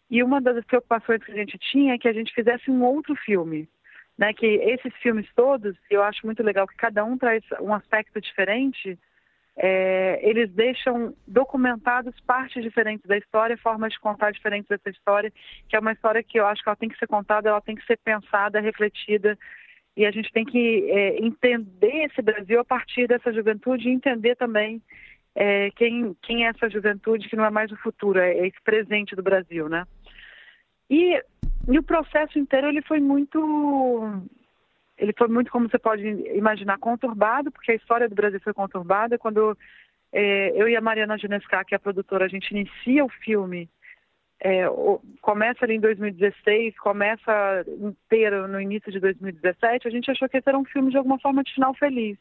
E 0.10 0.22
uma 0.22 0.40
das 0.40 0.64
preocupações 0.66 1.24
que 1.24 1.32
a 1.32 1.36
gente 1.36 1.58
tinha 1.58 1.96
é 1.96 1.98
que 1.98 2.08
a 2.08 2.14
gente 2.14 2.34
fizesse 2.34 2.70
um 2.70 2.84
outro 2.84 3.16
filme, 3.16 3.68
né? 4.16 4.32
Que 4.34 4.46
esses 4.46 4.94
filmes 4.98 5.28
todos, 5.36 5.76
eu 5.90 6.04
acho 6.04 6.24
muito 6.26 6.44
legal 6.44 6.68
que 6.68 6.76
cada 6.76 7.04
um 7.04 7.18
traz 7.18 7.44
um 7.60 7.74
aspecto 7.74 8.22
diferente. 8.22 9.00
É, 9.56 10.20
eles 10.22 10.52
deixam 10.52 11.16
documentados 11.28 12.20
partes 12.22 12.62
diferentes 12.62 13.06
da 13.08 13.18
história, 13.18 13.58
formas 13.58 13.94
de 13.94 14.00
contar 14.00 14.32
diferentes 14.32 14.68
dessa 14.68 14.92
história, 14.92 15.34
que 15.68 15.76
é 15.76 15.80
uma 15.80 15.92
história 15.92 16.22
que 16.22 16.40
eu 16.40 16.46
acho 16.46 16.62
que 16.62 16.70
ela 16.70 16.76
tem 16.76 16.90
que 16.90 16.98
ser 16.98 17.08
contada, 17.08 17.50
ela 17.50 17.62
tem 17.62 17.76
que 17.76 17.86
ser 17.86 17.98
pensada, 17.98 18.60
refletida, 18.60 19.38
e 19.96 20.06
a 20.06 20.12
gente 20.12 20.32
tem 20.32 20.44
que 20.44 20.90
é, 20.90 21.24
entender 21.24 22.06
esse 22.06 22.22
Brasil 22.22 22.60
a 22.60 22.66
partir 22.66 23.08
dessa 23.08 23.32
juventude 23.32 23.88
e 23.88 23.92
entender 23.92 24.36
também 24.36 24.82
é, 25.36 25.70
quem, 25.72 26.16
quem 26.22 26.46
é 26.46 26.50
essa 26.50 26.70
juventude 26.70 27.30
que 27.30 27.36
não 27.36 27.46
é 27.46 27.50
mais 27.50 27.72
o 27.72 27.78
futuro, 27.78 28.20
é, 28.20 28.34
é 28.34 28.48
esse 28.48 28.62
presente 28.64 29.16
do 29.16 29.24
Brasil, 29.24 29.70
né? 29.70 29.86
E, 30.90 31.22
e 31.70 31.80
o 31.80 31.84
processo 31.84 32.38
inteiro 32.38 32.68
ele 32.68 32.82
foi 32.82 33.00
muito 33.00 34.24
ele 34.98 35.14
foi 35.18 35.28
muito, 35.28 35.52
como 35.52 35.70
você 35.70 35.80
pode 35.80 36.08
imaginar, 36.36 36.78
conturbado, 36.78 37.52
porque 37.52 37.72
a 37.72 37.76
história 37.76 38.08
do 38.08 38.16
Brasil 38.16 38.40
foi 38.42 38.54
conturbada. 38.54 39.18
Quando 39.18 39.58
é, 40.12 40.52
eu 40.56 40.70
e 40.70 40.76
a 40.76 40.82
Mariana 40.82 41.18
Ginesca, 41.18 41.66
que 41.66 41.74
é 41.74 41.78
a 41.78 41.80
produtora, 41.80 42.26
a 42.26 42.28
gente 42.28 42.52
inicia 42.52 43.04
o 43.04 43.10
filme, 43.10 43.68
é, 44.44 44.66
começa 45.22 45.64
ali 45.64 45.76
em 45.76 45.80
2016, 45.80 46.78
começa 46.78 47.66
inteiro 47.80 48.46
no 48.46 48.60
início 48.60 48.92
de 48.92 49.00
2017, 49.00 49.88
a 49.88 49.92
gente 49.92 50.12
achou 50.12 50.28
que 50.28 50.36
esse 50.36 50.50
era 50.50 50.58
um 50.58 50.66
filme 50.66 50.92
de 50.92 50.98
alguma 50.98 51.18
forma 51.18 51.42
de 51.44 51.54
final 51.54 51.74
feliz, 51.74 52.18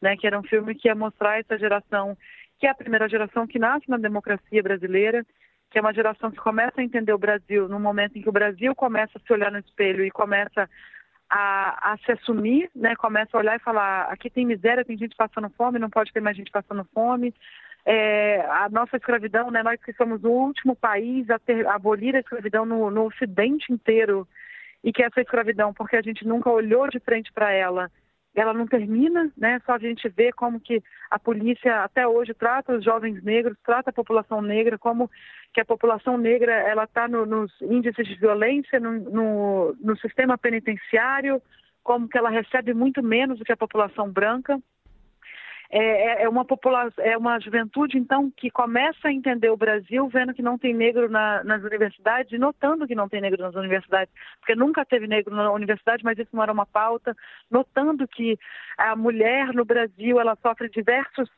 né? 0.00 0.16
Que 0.16 0.28
era 0.28 0.38
um 0.38 0.44
filme 0.44 0.72
que 0.76 0.86
ia 0.86 0.94
mostrar 0.94 1.40
essa 1.40 1.58
geração, 1.58 2.16
que 2.60 2.66
é 2.66 2.70
a 2.70 2.74
primeira 2.74 3.08
geração 3.08 3.44
que 3.44 3.58
nasce 3.58 3.90
na 3.90 3.96
democracia 3.96 4.62
brasileira, 4.62 5.26
que 5.68 5.78
é 5.78 5.80
uma 5.80 5.92
geração 5.92 6.30
que 6.30 6.38
começa 6.38 6.80
a 6.80 6.84
entender 6.84 7.12
o 7.12 7.18
Brasil 7.18 7.68
no 7.68 7.80
momento 7.80 8.16
em 8.16 8.22
que 8.22 8.28
o 8.28 8.32
Brasil 8.32 8.72
começa 8.76 9.18
a 9.18 9.20
se 9.20 9.32
olhar 9.32 9.50
no 9.50 9.58
espelho 9.58 10.04
e 10.04 10.12
começa 10.12 10.70
a, 11.28 11.92
a, 11.92 11.98
se 11.98 12.12
assumir, 12.12 12.70
né? 12.72 12.94
Começa 12.94 13.36
a 13.36 13.40
olhar 13.40 13.56
e 13.56 13.62
falar: 13.62 14.02
aqui 14.12 14.30
tem 14.30 14.46
miséria, 14.46 14.84
tem 14.84 14.96
gente 14.96 15.16
passando 15.16 15.50
fome, 15.50 15.80
não 15.80 15.90
pode 15.90 16.12
ter 16.12 16.20
mais 16.20 16.36
gente 16.36 16.52
passando 16.52 16.86
fome. 16.94 17.34
É, 17.84 18.40
a 18.42 18.68
nossa 18.68 18.96
escravidão, 18.96 19.50
né? 19.50 19.62
Nós 19.62 19.80
que 19.82 19.92
somos 19.94 20.22
o 20.22 20.28
último 20.28 20.76
país 20.76 21.28
a, 21.30 21.38
ter, 21.38 21.66
a 21.66 21.74
abolir 21.74 22.14
a 22.14 22.20
escravidão 22.20 22.66
no, 22.66 22.90
no 22.90 23.06
Ocidente 23.06 23.72
inteiro 23.72 24.28
e 24.84 24.92
que 24.92 25.02
essa 25.02 25.20
escravidão, 25.20 25.72
porque 25.72 25.96
a 25.96 26.02
gente 26.02 26.26
nunca 26.26 26.50
olhou 26.50 26.88
de 26.88 27.00
frente 27.00 27.32
para 27.32 27.50
ela, 27.52 27.90
ela 28.34 28.52
não 28.52 28.66
termina, 28.66 29.30
né? 29.36 29.60
Só 29.64 29.72
a 29.72 29.78
gente 29.78 30.08
vê 30.08 30.32
como 30.32 30.60
que 30.60 30.82
a 31.10 31.18
polícia 31.18 31.82
até 31.82 32.06
hoje 32.06 32.34
trata 32.34 32.76
os 32.76 32.84
jovens 32.84 33.22
negros, 33.22 33.56
trata 33.64 33.90
a 33.90 33.92
população 33.92 34.40
negra, 34.40 34.78
como 34.78 35.10
que 35.52 35.60
a 35.60 35.64
população 35.64 36.16
negra 36.16 36.52
ela 36.52 36.84
está 36.84 37.08
no, 37.08 37.26
nos 37.26 37.50
índices 37.60 38.06
de 38.06 38.14
violência 38.16 38.78
no, 38.78 38.92
no, 38.92 39.76
no 39.80 39.96
sistema 39.96 40.38
penitenciário, 40.38 41.42
como 41.82 42.08
que 42.08 42.18
ela 42.18 42.30
recebe 42.30 42.74
muito 42.74 43.02
menos 43.02 43.38
do 43.38 43.44
que 43.44 43.52
a 43.52 43.56
população 43.56 44.10
branca. 44.10 44.60
É, 45.70 45.78
é, 45.80 46.22
é, 46.22 46.28
uma 46.28 46.46
população, 46.46 47.04
é 47.04 47.14
uma 47.14 47.38
juventude 47.38 47.98
então 47.98 48.30
que 48.30 48.50
começa 48.50 49.08
a 49.08 49.12
entender 49.12 49.50
o 49.50 49.56
Brasil 49.56 50.08
vendo 50.08 50.32
que 50.32 50.40
não 50.40 50.56
tem 50.56 50.72
negro 50.72 51.10
na, 51.10 51.44
nas 51.44 51.62
universidades 51.62 52.40
notando 52.40 52.86
que 52.86 52.94
não 52.94 53.06
tem 53.06 53.20
negro 53.20 53.42
nas 53.42 53.54
universidades, 53.54 54.12
porque 54.40 54.54
nunca 54.54 54.82
teve 54.86 55.06
negro 55.06 55.36
na 55.36 55.52
universidade, 55.52 56.02
mas 56.02 56.18
isso 56.18 56.30
não 56.32 56.42
era 56.42 56.52
uma 56.52 56.64
pauta, 56.64 57.14
notando 57.50 58.08
que 58.08 58.38
a 58.78 58.96
mulher 58.96 59.52
no 59.52 59.62
Brasil 59.62 60.18
ela 60.18 60.38
sofre 60.40 60.70
diversos 60.70 61.28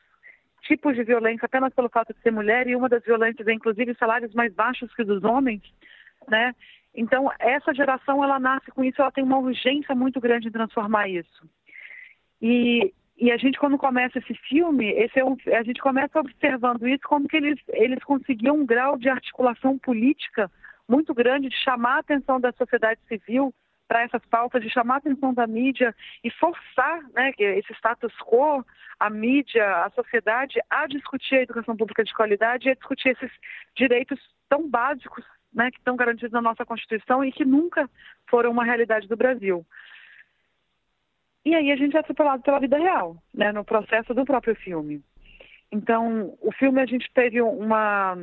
tipos 0.61 0.95
de 0.95 1.03
violência 1.03 1.45
apenas 1.45 1.73
pelo 1.73 1.89
fato 1.89 2.13
de 2.13 2.21
ser 2.21 2.31
mulher 2.31 2.67
e 2.67 2.75
uma 2.75 2.87
das 2.87 3.03
violências 3.03 3.45
é 3.45 3.51
inclusive 3.51 3.93
salários 3.95 4.33
mais 4.33 4.53
baixos 4.53 4.93
que 4.93 5.01
os 5.01 5.07
dos 5.09 5.23
homens, 5.25 5.61
né? 6.29 6.55
Então 6.95 7.29
essa 7.37 7.73
geração 7.73 8.23
ela 8.23 8.39
nasce 8.39 8.71
com 8.71 8.81
isso, 8.81 9.01
ela 9.01 9.11
tem 9.11 9.25
uma 9.25 9.39
urgência 9.39 9.93
muito 9.93 10.21
grande 10.21 10.47
em 10.47 10.51
transformar 10.51 11.09
isso. 11.09 11.49
E 12.41 12.93
e 13.21 13.31
a 13.31 13.37
gente, 13.37 13.59
quando 13.59 13.77
começa 13.77 14.17
esse 14.17 14.33
filme, 14.33 14.89
esse 14.93 15.19
é 15.19 15.23
um, 15.23 15.37
a 15.55 15.61
gente 15.61 15.79
começa 15.79 16.19
observando 16.19 16.87
isso 16.87 17.03
como 17.07 17.27
que 17.27 17.37
eles, 17.37 17.59
eles 17.67 18.03
conseguiam 18.03 18.55
um 18.55 18.65
grau 18.65 18.97
de 18.97 19.09
articulação 19.09 19.77
política 19.77 20.49
muito 20.89 21.13
grande, 21.13 21.47
de 21.47 21.55
chamar 21.57 21.97
a 21.97 21.99
atenção 21.99 22.39
da 22.39 22.51
sociedade 22.53 22.99
civil 23.07 23.53
para 23.87 24.01
essas 24.01 24.25
pautas, 24.25 24.63
de 24.63 24.71
chamar 24.71 24.95
a 24.95 24.97
atenção 24.97 25.35
da 25.35 25.45
mídia 25.45 25.95
e 26.23 26.31
forçar 26.31 27.03
né, 27.13 27.31
esse 27.37 27.71
status 27.73 28.11
quo, 28.25 28.65
a 28.99 29.07
mídia, 29.07 29.85
a 29.85 29.91
sociedade, 29.91 30.59
a 30.67 30.87
discutir 30.87 31.35
a 31.35 31.41
educação 31.43 31.77
pública 31.77 32.03
de 32.03 32.13
qualidade 32.15 32.67
e 32.67 32.71
a 32.71 32.75
discutir 32.75 33.09
esses 33.09 33.31
direitos 33.75 34.19
tão 34.49 34.67
básicos 34.67 35.23
né, 35.53 35.69
que 35.69 35.77
estão 35.77 35.95
garantidos 35.95 36.31
na 36.31 36.41
nossa 36.41 36.65
Constituição 36.65 37.23
e 37.23 37.31
que 37.31 37.45
nunca 37.45 37.87
foram 38.27 38.49
uma 38.49 38.63
realidade 38.63 39.07
do 39.07 39.15
Brasil. 39.15 39.63
E 41.43 41.55
aí 41.55 41.71
a 41.71 41.75
gente 41.75 41.95
é 41.95 41.99
atropelado 41.99 42.43
pela 42.43 42.59
vida 42.59 42.77
real, 42.77 43.17
né, 43.33 43.51
no 43.51 43.65
processo 43.65 44.13
do 44.13 44.25
próprio 44.25 44.55
filme. 44.55 45.01
Então, 45.71 46.37
o 46.41 46.51
filme 46.51 46.81
a 46.81 46.85
gente 46.85 47.09
teve 47.13 47.41
uma. 47.41 48.17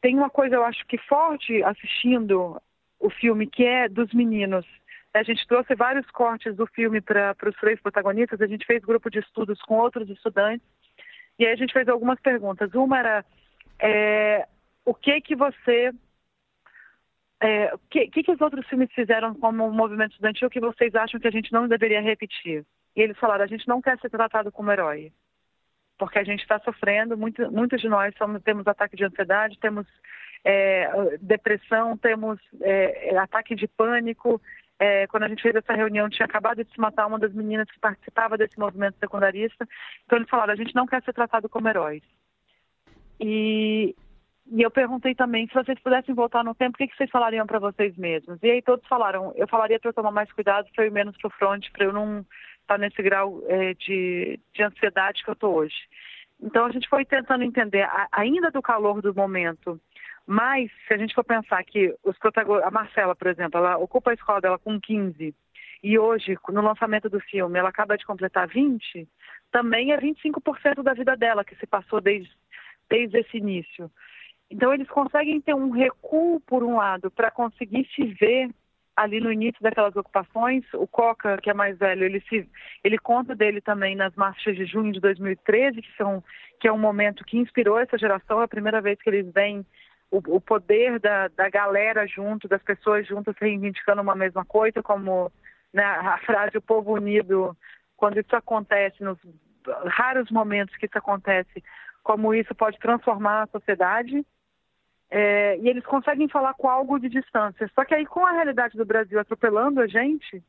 Tem 0.00 0.16
uma 0.16 0.30
coisa, 0.30 0.54
eu 0.54 0.64
acho 0.64 0.86
que 0.86 0.96
forte 0.96 1.62
assistindo 1.62 2.60
o 2.98 3.10
filme, 3.10 3.46
que 3.46 3.64
é 3.64 3.88
dos 3.88 4.12
meninos. 4.14 4.64
A 5.12 5.22
gente 5.22 5.46
trouxe 5.46 5.74
vários 5.74 6.08
cortes 6.10 6.54
do 6.54 6.66
filme 6.66 7.00
para 7.00 7.34
os 7.46 7.56
três 7.56 7.80
protagonistas, 7.80 8.40
a 8.40 8.46
gente 8.46 8.66
fez 8.66 8.82
grupo 8.82 9.10
de 9.10 9.18
estudos 9.18 9.60
com 9.62 9.78
outros 9.78 10.08
estudantes, 10.08 10.66
e 11.38 11.46
aí 11.46 11.52
a 11.52 11.56
gente 11.56 11.72
fez 11.72 11.88
algumas 11.88 12.20
perguntas. 12.20 12.72
Uma 12.74 12.98
era: 12.98 13.24
é, 13.78 14.46
o 14.84 14.94
que 14.94 15.20
que 15.20 15.34
você 15.34 15.92
é, 17.40 17.74
o 17.74 17.78
que, 17.90 18.08
que, 18.08 18.22
que, 18.22 18.32
os 18.32 18.40
outros 18.40 18.66
filmes 18.66 18.90
fizeram 18.92 19.34
como 19.34 19.70
movimento 19.70 20.12
estudantil 20.12 20.48
que 20.48 20.60
vocês 20.60 20.94
acham 20.94 21.20
que 21.20 21.28
a 21.28 21.30
gente 21.30 21.52
não 21.52 21.68
deveria 21.68 22.00
repetir? 22.00 22.64
E 22.94 23.00
eles 23.00 23.18
falaram, 23.18 23.44
a 23.44 23.48
gente 23.48 23.68
não 23.68 23.82
quer 23.82 23.98
ser 23.98 24.08
tratado 24.08 24.50
como 24.50 24.72
herói, 24.72 25.12
porque 25.98 26.18
a 26.18 26.24
gente 26.24 26.40
está 26.40 26.58
sofrendo, 26.60 27.16
muito, 27.16 27.50
muitos 27.52 27.80
de 27.80 27.88
nós 27.88 28.14
somos, 28.16 28.42
temos 28.42 28.66
ataque 28.66 28.96
de 28.96 29.04
ansiedade, 29.04 29.58
temos 29.60 29.86
é, 30.44 31.18
depressão, 31.20 31.96
temos 31.96 32.40
é, 32.62 33.14
é, 33.14 33.18
ataque 33.18 33.54
de 33.54 33.68
pânico. 33.68 34.40
É, 34.78 35.06
quando 35.06 35.24
a 35.24 35.28
gente 35.28 35.42
fez 35.42 35.54
essa 35.54 35.72
reunião, 35.72 36.08
tinha 36.08 36.26
acabado 36.26 36.62
de 36.62 36.70
se 36.70 36.78
matar 36.78 37.06
uma 37.06 37.18
das 37.18 37.32
meninas 37.32 37.70
que 37.70 37.80
participava 37.80 38.36
desse 38.36 38.58
movimento 38.58 38.98
secundarista. 38.98 39.66
Então 40.04 40.18
eles 40.18 40.28
falaram, 40.28 40.52
a 40.52 40.56
gente 40.56 40.74
não 40.74 40.86
quer 40.86 41.02
ser 41.02 41.12
tratado 41.12 41.48
como 41.48 41.68
heróis. 41.68 42.02
E, 43.18 43.94
e 44.50 44.62
eu 44.62 44.70
perguntei 44.70 45.14
também, 45.14 45.46
se 45.48 45.54
vocês 45.54 45.78
pudessem 45.80 46.14
voltar 46.14 46.44
no 46.44 46.54
tempo, 46.54 46.74
o 46.74 46.78
que, 46.78 46.86
que 46.86 46.96
vocês 46.96 47.10
falariam 47.10 47.46
para 47.46 47.58
vocês 47.58 47.96
mesmos? 47.96 48.38
E 48.42 48.50
aí 48.50 48.62
todos 48.62 48.86
falaram, 48.86 49.32
eu 49.36 49.48
falaria 49.48 49.78
para 49.78 49.90
eu 49.90 49.94
tomar 49.94 50.12
mais 50.12 50.30
cuidado, 50.32 50.68
para 50.74 50.84
eu 50.84 50.88
ir 50.88 50.92
menos 50.92 51.16
para 51.16 51.28
o 51.28 51.32
front, 51.32 51.66
para 51.72 51.84
eu 51.84 51.92
não 51.92 52.20
estar 52.20 52.28
tá 52.66 52.78
nesse 52.78 53.02
grau 53.02 53.42
é, 53.48 53.74
de, 53.74 54.38
de 54.54 54.62
ansiedade 54.62 55.24
que 55.24 55.30
eu 55.30 55.34
estou 55.34 55.54
hoje. 55.54 55.76
Então 56.40 56.66
a 56.66 56.70
gente 56.70 56.88
foi 56.88 57.04
tentando 57.04 57.42
entender, 57.42 57.82
a, 57.82 58.08
ainda 58.12 58.50
do 58.50 58.62
calor 58.62 59.02
do 59.02 59.14
momento, 59.14 59.80
mas 60.26 60.70
se 60.86 60.94
a 60.94 60.98
gente 60.98 61.14
for 61.14 61.24
pensar 61.24 61.62
que 61.64 61.94
os 62.04 62.16
protagonistas, 62.18 62.68
a 62.68 62.70
Marcela, 62.70 63.16
por 63.16 63.28
exemplo, 63.28 63.58
ela 63.58 63.76
ocupa 63.78 64.10
a 64.10 64.14
escola 64.14 64.40
dela 64.40 64.58
com 64.58 64.80
15, 64.80 65.34
e 65.82 65.98
hoje, 65.98 66.36
no 66.48 66.62
lançamento 66.62 67.08
do 67.08 67.20
filme, 67.20 67.58
ela 67.58 67.68
acaba 67.68 67.96
de 67.96 68.04
completar 68.04 68.48
20, 68.48 69.08
também 69.52 69.92
é 69.92 69.98
25% 69.98 70.82
da 70.82 70.94
vida 70.94 71.16
dela 71.16 71.44
que 71.44 71.54
se 71.56 71.66
passou 71.66 72.00
desde, 72.00 72.30
desde 72.88 73.18
esse 73.18 73.36
início. 73.36 73.90
Então, 74.50 74.72
eles 74.72 74.88
conseguem 74.88 75.40
ter 75.40 75.54
um 75.54 75.70
recuo, 75.70 76.40
por 76.40 76.62
um 76.62 76.76
lado, 76.76 77.10
para 77.10 77.30
conseguir 77.30 77.88
se 77.94 78.04
ver 78.14 78.50
ali 78.96 79.20
no 79.20 79.30
início 79.30 79.60
daquelas 79.60 79.94
ocupações. 79.94 80.64
O 80.72 80.86
Coca, 80.86 81.36
que 81.38 81.50
é 81.50 81.54
mais 81.54 81.76
velho, 81.78 82.04
ele, 82.04 82.20
se, 82.28 82.48
ele 82.82 82.98
conta 82.98 83.34
dele 83.34 83.60
também 83.60 83.94
nas 83.94 84.14
marchas 84.14 84.56
de 84.56 84.64
junho 84.64 84.92
de 84.92 85.00
2013, 85.00 85.82
que, 85.82 85.96
são, 85.96 86.24
que 86.58 86.66
é 86.66 86.72
um 86.72 86.78
momento 86.78 87.24
que 87.24 87.36
inspirou 87.36 87.78
essa 87.78 87.98
geração, 87.98 88.40
é 88.40 88.44
a 88.44 88.48
primeira 88.48 88.80
vez 88.80 88.98
que 89.00 89.10
eles 89.10 89.30
veem 89.32 89.66
o, 90.10 90.18
o 90.36 90.40
poder 90.40 90.98
da, 90.98 91.28
da 91.28 91.50
galera 91.50 92.06
junto, 92.06 92.48
das 92.48 92.62
pessoas 92.62 93.06
juntas 93.06 93.34
reivindicando 93.38 94.00
uma 94.00 94.14
mesma 94.14 94.44
coisa, 94.44 94.82
como 94.82 95.30
né, 95.72 95.84
a 95.84 96.18
frase 96.24 96.56
o 96.56 96.62
povo 96.62 96.94
unido, 96.94 97.56
quando 97.96 98.18
isso 98.18 98.34
acontece, 98.34 99.02
nos 99.02 99.18
raros 99.86 100.30
momentos 100.30 100.74
que 100.76 100.86
isso 100.86 100.96
acontece, 100.96 101.62
como 102.02 102.32
isso 102.32 102.54
pode 102.54 102.78
transformar 102.78 103.42
a 103.42 103.46
sociedade. 103.48 104.24
É, 105.10 105.56
e 105.58 105.68
eles 105.68 105.84
conseguem 105.84 106.28
falar 106.28 106.54
com 106.54 106.68
algo 106.68 106.98
de 106.98 107.08
distância. 107.08 107.70
Só 107.74 107.84
que 107.84 107.94
aí, 107.94 108.04
com 108.04 108.24
a 108.26 108.32
realidade 108.32 108.76
do 108.76 108.84
Brasil 108.84 109.18
atropelando 109.20 109.80
a 109.80 109.86
gente, 109.86 110.42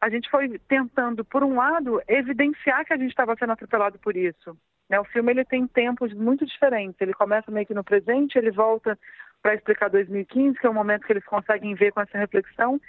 a 0.00 0.08
gente 0.08 0.28
foi 0.30 0.58
tentando, 0.66 1.24
por 1.24 1.44
um 1.44 1.56
lado, 1.56 2.02
evidenciar 2.08 2.84
que 2.84 2.92
a 2.92 2.96
gente 2.96 3.10
estava 3.10 3.36
sendo 3.36 3.52
atropelado 3.52 3.98
por 3.98 4.16
isso. 4.16 4.56
Né? 4.88 4.98
O 4.98 5.04
filme 5.04 5.32
ele 5.32 5.44
tem 5.44 5.66
tempos 5.66 6.12
muito 6.12 6.44
diferentes. 6.44 7.00
Ele 7.00 7.14
começa 7.14 7.50
meio 7.50 7.66
que 7.66 7.74
no 7.74 7.84
presente, 7.84 8.36
ele 8.36 8.50
volta 8.50 8.98
para 9.42 9.54
explicar 9.54 9.88
2015, 9.88 10.58
que 10.58 10.66
é 10.66 10.70
o 10.70 10.74
momento 10.74 11.06
que 11.06 11.12
eles 11.12 11.24
conseguem 11.24 11.74
ver 11.74 11.92
com 11.92 12.00
essa 12.00 12.16
reflexão, 12.16 12.80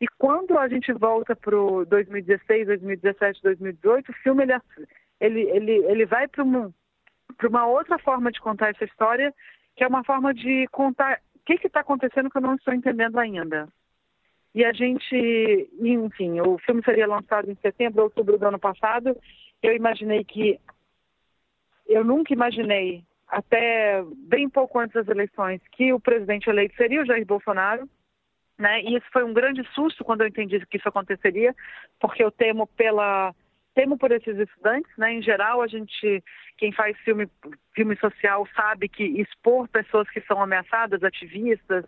E 0.00 0.06
quando 0.16 0.56
a 0.56 0.68
gente 0.68 0.92
volta 0.92 1.34
para 1.34 1.56
o 1.56 1.84
2016, 1.84 2.68
2017, 2.68 3.42
2018, 3.42 4.10
o 4.10 4.14
filme 4.14 4.44
ele, 4.44 4.54
ele, 5.20 5.40
ele, 5.50 5.72
ele 5.86 6.06
vai 6.06 6.28
para 6.28 6.44
uma, 6.44 6.72
uma 7.42 7.66
outra 7.66 7.98
forma 7.98 8.30
de 8.30 8.40
contar 8.40 8.70
essa 8.70 8.84
história, 8.84 9.34
que 9.78 9.84
é 9.84 9.86
uma 9.86 10.02
forma 10.02 10.34
de 10.34 10.66
contar 10.72 11.20
o 11.36 11.38
que 11.44 11.68
está 11.68 11.80
acontecendo 11.80 12.28
que 12.28 12.36
eu 12.36 12.42
não 12.42 12.56
estou 12.56 12.74
entendendo 12.74 13.16
ainda. 13.16 13.68
E 14.52 14.64
a 14.64 14.72
gente, 14.72 15.70
enfim, 15.80 16.40
o 16.40 16.58
filme 16.58 16.82
seria 16.82 17.06
lançado 17.06 17.48
em 17.48 17.54
setembro, 17.62 18.02
outubro 18.02 18.36
do 18.36 18.44
ano 18.44 18.58
passado. 18.58 19.16
Eu 19.62 19.76
imaginei 19.76 20.24
que. 20.24 20.58
Eu 21.86 22.02
nunca 22.02 22.32
imaginei, 22.32 23.04
até 23.28 24.02
bem 24.26 24.48
pouco 24.50 24.80
antes 24.80 24.94
das 24.94 25.06
eleições, 25.06 25.60
que 25.70 25.92
o 25.92 26.00
presidente 26.00 26.50
eleito 26.50 26.74
seria 26.74 27.00
o 27.00 27.06
Jair 27.06 27.24
Bolsonaro. 27.24 27.88
Né? 28.58 28.82
E 28.82 28.96
isso 28.96 29.06
foi 29.12 29.22
um 29.22 29.32
grande 29.32 29.62
susto 29.74 30.04
quando 30.04 30.22
eu 30.22 30.26
entendi 30.26 30.58
que 30.66 30.76
isso 30.76 30.88
aconteceria, 30.88 31.54
porque 32.00 32.24
eu 32.24 32.32
temo 32.32 32.66
pela 32.66 33.32
temo 33.78 33.96
por 33.96 34.10
esses 34.10 34.36
estudantes, 34.36 34.90
né? 34.98 35.12
Em 35.12 35.22
geral, 35.22 35.62
a 35.62 35.68
gente, 35.68 36.24
quem 36.56 36.72
faz 36.72 36.98
filme 37.04 37.28
filme 37.72 37.96
social 37.98 38.44
sabe 38.56 38.88
que 38.88 39.04
expor 39.04 39.68
pessoas 39.68 40.10
que 40.10 40.20
são 40.22 40.42
ameaçadas, 40.42 41.04
ativistas, 41.04 41.84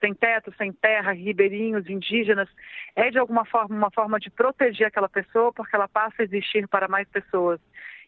sem 0.00 0.14
teto, 0.14 0.54
sem 0.56 0.72
terra, 0.72 1.10
ribeirinhos, 1.10 1.90
indígenas, 1.90 2.48
é 2.94 3.10
de 3.10 3.18
alguma 3.18 3.44
forma 3.44 3.74
uma 3.74 3.90
forma 3.90 4.20
de 4.20 4.30
proteger 4.30 4.86
aquela 4.86 5.08
pessoa, 5.08 5.52
porque 5.52 5.74
ela 5.74 5.88
passa 5.88 6.14
a 6.20 6.22
existir 6.22 6.68
para 6.68 6.86
mais 6.86 7.08
pessoas 7.08 7.60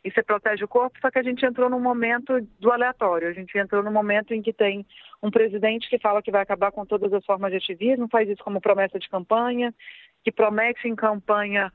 e 0.05 0.11
você 0.13 0.23
protege 0.23 0.63
o 0.63 0.69
corpo, 0.69 0.97
só 1.01 1.11
que 1.11 1.19
a 1.19 1.23
gente 1.25 1.45
entrou 1.45 1.69
num 1.69 1.81
momento 1.81 2.41
do 2.61 2.71
aleatório. 2.71 3.27
A 3.27 3.33
gente 3.33 3.59
entrou 3.59 3.83
num 3.83 3.91
momento 3.91 4.33
em 4.35 4.41
que 4.41 4.53
tem 4.53 4.87
um 5.21 5.33
presidente 5.33 5.89
que 5.89 5.99
fala 5.99 6.23
que 6.23 6.31
vai 6.31 6.43
acabar 6.43 6.71
com 6.71 6.87
todas 6.87 7.13
as 7.13 7.25
formas 7.25 7.51
de 7.51 7.57
ativismo, 7.57 8.07
faz 8.09 8.29
isso 8.29 8.45
como 8.45 8.61
promessa 8.61 9.01
de 9.01 9.09
campanha, 9.09 9.75
que 10.23 10.31
promete 10.31 10.87
em 10.87 10.95
campanha 10.95 11.73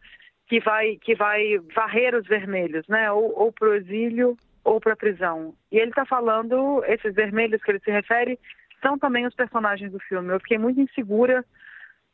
que 0.51 0.59
vai, 0.59 0.97
que 0.97 1.15
vai 1.15 1.59
varrer 1.73 2.13
os 2.13 2.27
vermelhos, 2.27 2.85
né? 2.89 3.09
Ou, 3.09 3.39
ou 3.39 3.53
para 3.53 3.69
o 3.69 3.73
exílio 3.73 4.37
ou 4.65 4.81
para 4.81 4.91
a 4.91 4.97
prisão. 4.97 5.55
E 5.71 5.77
ele 5.77 5.91
está 5.91 6.05
falando, 6.05 6.83
esses 6.87 7.15
vermelhos 7.15 7.63
que 7.63 7.71
ele 7.71 7.79
se 7.79 7.89
refere, 7.89 8.37
são 8.81 8.99
também 8.99 9.25
os 9.25 9.33
personagens 9.33 9.93
do 9.93 9.99
filme. 10.01 10.33
Eu 10.33 10.41
fiquei 10.41 10.57
muito 10.57 10.81
insegura 10.81 11.45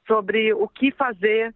sobre 0.06 0.54
o 0.54 0.68
que 0.68 0.92
fazer, 0.92 1.52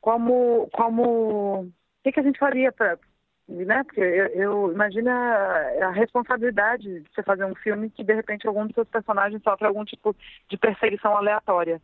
como, 0.00 0.68
como, 0.72 1.60
o 1.60 1.72
que, 2.02 2.10
que 2.10 2.18
a 2.18 2.24
gente 2.24 2.40
faria 2.40 2.72
para 2.72 2.98
né? 3.46 3.84
Porque 3.84 4.00
eu, 4.00 4.26
eu 4.26 4.72
imagino 4.72 5.10
a, 5.10 5.86
a, 5.86 5.90
responsabilidade 5.90 7.02
de 7.02 7.08
você 7.14 7.22
fazer 7.22 7.44
um 7.44 7.54
filme 7.54 7.88
que 7.90 8.02
de 8.02 8.14
repente 8.14 8.48
algum 8.48 8.66
dos 8.66 8.74
seus 8.74 8.88
personagens 8.88 9.42
sofre 9.42 9.66
algum 9.66 9.84
tipo 9.84 10.16
de 10.48 10.56
perseguição 10.56 11.16
aleatória. 11.16 11.80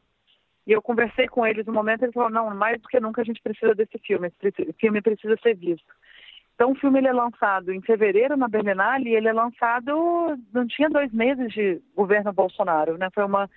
E 0.68 0.72
eu 0.72 0.82
conversei 0.82 1.26
com 1.26 1.46
eles 1.46 1.64
no 1.64 1.72
momento, 1.72 2.02
eles 2.02 2.12
falaram, 2.12 2.34
não, 2.34 2.54
mais 2.54 2.78
do 2.78 2.88
que 2.88 3.00
nunca 3.00 3.22
a 3.22 3.24
gente 3.24 3.40
precisa 3.40 3.74
desse 3.74 3.98
filme, 4.00 4.30
esse 4.42 4.72
filme 4.74 5.00
precisa 5.00 5.34
ser 5.42 5.56
visto. 5.56 5.94
Então 6.54 6.72
o 6.72 6.74
filme 6.74 6.98
ele 6.98 7.08
é 7.08 7.12
lançado 7.12 7.72
em 7.72 7.80
fevereiro 7.80 8.36
na 8.36 8.48
Berlinale 8.48 9.08
e 9.08 9.14
ele 9.14 9.28
é 9.28 9.32
lançado, 9.32 10.36
não 10.52 10.66
tinha 10.66 10.90
dois 10.90 11.10
meses 11.10 11.50
de 11.54 11.80
governo 11.96 12.34
Bolsonaro, 12.34 12.98
né? 12.98 13.08
Foi 13.14 13.24
uma 13.24 13.48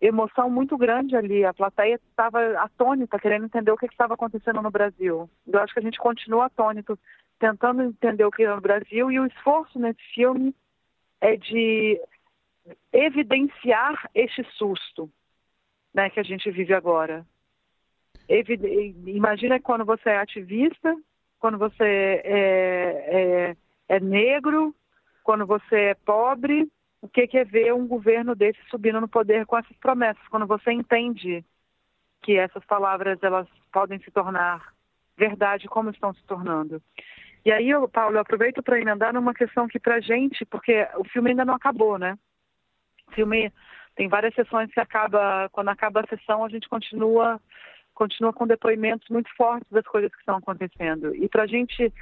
emoção 0.00 0.48
muito 0.48 0.78
grande 0.78 1.16
ali. 1.16 1.44
A 1.44 1.52
plateia 1.52 1.96
estava 2.08 2.38
atônita, 2.60 3.18
querendo 3.18 3.46
entender 3.46 3.72
o 3.72 3.76
que 3.76 3.86
estava 3.86 4.14
acontecendo 4.14 4.62
no 4.62 4.70
Brasil. 4.70 5.28
Eu 5.44 5.60
acho 5.60 5.74
que 5.74 5.80
a 5.80 5.82
gente 5.82 5.98
continua 5.98 6.46
atônito 6.46 6.96
tentando 7.40 7.82
entender 7.82 8.24
o 8.24 8.30
que 8.30 8.44
é 8.44 8.54
no 8.54 8.60
Brasil 8.60 9.10
e 9.10 9.18
o 9.18 9.26
esforço 9.26 9.80
nesse 9.80 10.02
filme 10.14 10.54
é 11.20 11.36
de 11.36 12.00
evidenciar 12.92 14.08
este 14.14 14.44
susto 14.52 15.10
né, 15.94 16.10
que 16.10 16.20
a 16.20 16.22
gente 16.22 16.50
vive 16.50 16.74
agora. 16.74 17.26
Imagina 19.06 19.60
quando 19.60 19.84
você 19.84 20.10
é 20.10 20.18
ativista, 20.18 20.96
quando 21.38 21.58
você 21.58 22.22
é, 22.24 23.54
é, 23.88 23.96
é 23.96 24.00
negro, 24.00 24.74
quando 25.22 25.46
você 25.46 25.76
é 25.76 25.94
pobre, 25.94 26.68
o 27.00 27.08
que, 27.08 27.26
que 27.26 27.38
é 27.38 27.44
ver 27.44 27.74
um 27.74 27.86
governo 27.86 28.34
desse 28.34 28.60
subindo 28.70 29.00
no 29.00 29.08
poder 29.08 29.44
com 29.44 29.58
essas 29.58 29.76
promessas, 29.78 30.26
quando 30.28 30.46
você 30.46 30.70
entende 30.72 31.44
que 32.22 32.38
essas 32.38 32.64
palavras 32.64 33.18
elas 33.22 33.48
podem 33.72 33.98
se 34.00 34.10
tornar 34.10 34.72
verdade 35.16 35.68
como 35.68 35.90
estão 35.90 36.14
se 36.14 36.24
tornando. 36.24 36.80
E 37.44 37.50
aí, 37.50 37.68
eu, 37.68 37.88
Paulo, 37.88 38.16
eu 38.16 38.20
aproveito 38.20 38.62
para 38.62 38.80
emendar 38.80 39.12
numa 39.12 39.34
questão 39.34 39.66
que 39.66 39.80
para 39.80 40.00
gente, 40.00 40.44
porque 40.44 40.86
o 40.96 41.04
filme 41.04 41.30
ainda 41.30 41.44
não 41.44 41.54
acabou, 41.54 41.98
né? 41.98 42.16
O 43.08 43.12
filme 43.12 43.52
tem 44.02 44.08
várias 44.08 44.34
sessões 44.34 44.68
que 44.72 44.80
acaba, 44.80 45.48
quando 45.52 45.68
acaba 45.68 46.00
a 46.00 46.06
sessão, 46.08 46.44
a 46.44 46.48
gente 46.48 46.68
continua 46.68 47.40
continua 47.94 48.32
com 48.32 48.48
depoimentos 48.48 49.08
muito 49.08 49.30
fortes 49.36 49.70
das 49.70 49.84
coisas 49.84 50.10
que 50.10 50.18
estão 50.18 50.38
acontecendo. 50.38 51.14
E 51.14 51.28
para 51.28 51.44
a 51.44 51.46
gente, 51.46 51.92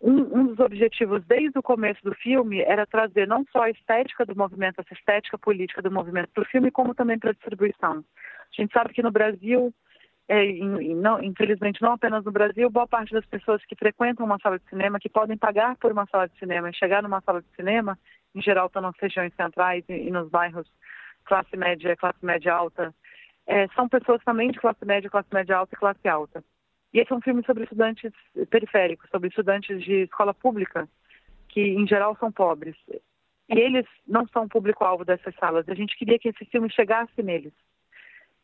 um, 0.00 0.40
um, 0.40 0.46
dos 0.46 0.58
objetivos 0.58 1.22
desde 1.26 1.56
o 1.56 1.62
começo 1.62 2.02
do 2.02 2.12
filme 2.14 2.60
era 2.62 2.84
trazer 2.86 3.28
não 3.28 3.44
só 3.52 3.62
a 3.62 3.70
estética 3.70 4.26
do 4.26 4.34
movimento, 4.34 4.80
essa 4.80 4.94
estética 4.94 5.38
política 5.38 5.80
do 5.80 5.92
movimento 5.92 6.30
para 6.34 6.42
o 6.42 6.46
filme, 6.46 6.72
como 6.72 6.92
também 6.92 7.20
para 7.20 7.30
a 7.30 7.34
distribuição. 7.34 8.02
A 8.02 8.60
gente 8.60 8.72
sabe 8.72 8.92
que 8.92 9.02
no 9.02 9.12
Brasil 9.12 9.72
é, 10.26 10.44
em, 10.44 10.96
não, 10.96 11.22
infelizmente 11.22 11.80
não 11.82 11.92
apenas 11.92 12.24
no 12.24 12.32
Brasil, 12.32 12.68
boa 12.68 12.88
parte 12.88 13.12
das 13.12 13.26
pessoas 13.26 13.64
que 13.66 13.76
frequentam 13.76 14.26
uma 14.26 14.38
sala 14.38 14.58
de 14.58 14.68
cinema, 14.68 14.98
que 14.98 15.08
podem 15.08 15.36
pagar 15.36 15.76
por 15.76 15.92
uma 15.92 16.06
sala 16.06 16.26
de 16.26 16.36
cinema 16.36 16.70
e 16.70 16.74
chegar 16.74 17.00
numa 17.02 17.20
sala 17.20 17.42
de 17.42 17.48
cinema, 17.54 17.96
em 18.34 18.42
geral 18.42 18.66
estão 18.66 18.82
nas 18.82 18.96
regiões 18.98 19.32
centrais 19.36 19.84
e, 19.88 19.92
e 19.92 20.10
nos 20.10 20.28
bairros 20.30 20.66
classe 21.24 21.56
média, 21.56 21.96
classe 21.96 22.24
média 22.24 22.54
alta, 22.54 22.94
é, 23.46 23.68
são 23.68 23.88
pessoas 23.88 24.22
também 24.24 24.50
de 24.50 24.58
classe 24.58 24.84
média, 24.84 25.10
classe 25.10 25.28
média 25.32 25.56
alta 25.56 25.74
e 25.74 25.78
classe 25.78 26.08
alta. 26.08 26.44
E 26.92 27.00
esse 27.00 27.12
é 27.12 27.16
um 27.16 27.20
filme 27.20 27.44
sobre 27.44 27.64
estudantes 27.64 28.12
periféricos, 28.50 29.10
sobre 29.10 29.28
estudantes 29.28 29.82
de 29.82 30.04
escola 30.04 30.32
pública, 30.32 30.88
que 31.48 31.60
em 31.60 31.86
geral 31.86 32.16
são 32.18 32.30
pobres. 32.30 32.76
E 33.48 33.58
eles 33.58 33.86
não 34.06 34.26
são 34.28 34.48
público-alvo 34.48 35.04
dessas 35.04 35.34
salas. 35.36 35.68
A 35.68 35.74
gente 35.74 35.96
queria 35.96 36.18
que 36.18 36.28
esse 36.28 36.44
filme 36.46 36.70
chegasse 36.70 37.22
neles 37.22 37.52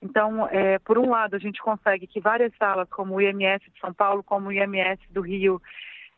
então, 0.03 0.49
é, 0.49 0.79
por 0.79 0.99
um 0.99 1.11
lado, 1.11 1.37
a 1.37 1.39
gente 1.39 1.61
consegue 1.61 2.07
que 2.07 2.21
várias 2.21 2.55
salas, 2.57 2.89
como 2.89 3.15
o 3.15 3.21
IMS 3.21 3.63
de 3.71 3.79
São 3.81 3.93
Paulo, 3.93 4.23
como 4.23 4.49
o 4.49 4.53
IMS 4.53 4.99
do 5.11 5.21
Rio, 5.21 5.61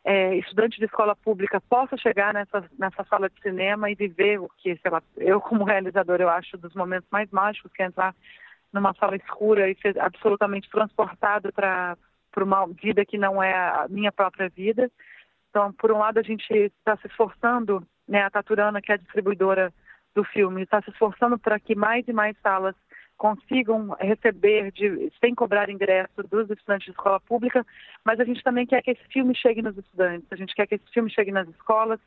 é, 0.05 0.35
estudante 0.35 0.79
de 0.79 0.85
escola 0.85 1.15
pública 1.15 1.61
possa 1.61 1.95
chegar 1.95 2.33
nessa, 2.33 2.63
nessa 2.77 3.03
sala 3.05 3.29
de 3.29 3.41
cinema 3.41 3.89
e 3.89 3.95
viver 3.95 4.39
o 4.39 4.49
que, 4.57 4.75
sei 4.77 4.91
lá, 4.91 5.01
eu 5.17 5.39
como 5.39 5.63
realizador, 5.63 6.19
eu 6.19 6.29
acho 6.29 6.57
dos 6.57 6.73
momentos 6.73 7.07
mais 7.09 7.29
mágicos, 7.31 7.71
que 7.71 7.81
é 7.81 7.85
entrar 7.85 8.13
numa 8.71 8.93
sala 8.95 9.15
escura 9.15 9.69
e 9.69 9.75
ser 9.75 9.97
absolutamente 9.99 10.69
transportado 10.69 11.53
para 11.53 11.95
uma 12.37 12.67
vida 12.67 13.05
que 13.05 13.17
não 13.17 13.41
é 13.41 13.53
a 13.53 13.85
minha 13.89 14.11
própria 14.11 14.49
vida. 14.49 14.91
Então, 15.49 15.71
por 15.71 15.91
um 15.91 15.99
lado, 15.99 16.19
a 16.19 16.23
gente 16.23 16.51
está 16.51 16.97
se 16.97 17.07
esforçando, 17.07 17.85
né, 18.07 18.23
a 18.23 18.29
Taturana, 18.29 18.81
que 18.81 18.91
é 18.91 18.95
a 18.95 18.97
distribuidora 18.97 19.71
do 20.15 20.23
filme, 20.23 20.63
está 20.63 20.81
se 20.81 20.89
esforçando 20.89 21.37
para 21.37 21.59
que 21.59 21.75
mais 21.75 22.07
e 22.07 22.13
mais 22.13 22.35
salas 22.41 22.75
consigam 23.17 23.95
receber 23.99 24.71
de, 24.71 25.11
sem 25.19 25.33
cobrar 25.33 25.69
ingresso 25.69 26.23
dos 26.29 26.49
estudantes 26.49 26.85
de 26.85 26.91
escola 26.91 27.19
pública, 27.19 27.65
mas 28.03 28.19
a 28.19 28.23
gente 28.23 28.43
também 28.43 28.65
quer 28.65 28.81
que 28.81 28.91
esse 28.91 29.03
filme 29.09 29.35
chegue 29.35 29.61
nos 29.61 29.77
estudantes, 29.77 30.27
a 30.31 30.35
gente 30.35 30.53
quer 30.53 30.67
que 30.67 30.75
esse 30.75 30.91
filme 30.91 31.09
chegue 31.09 31.31
nas 31.31 31.47
escolas, 31.47 31.99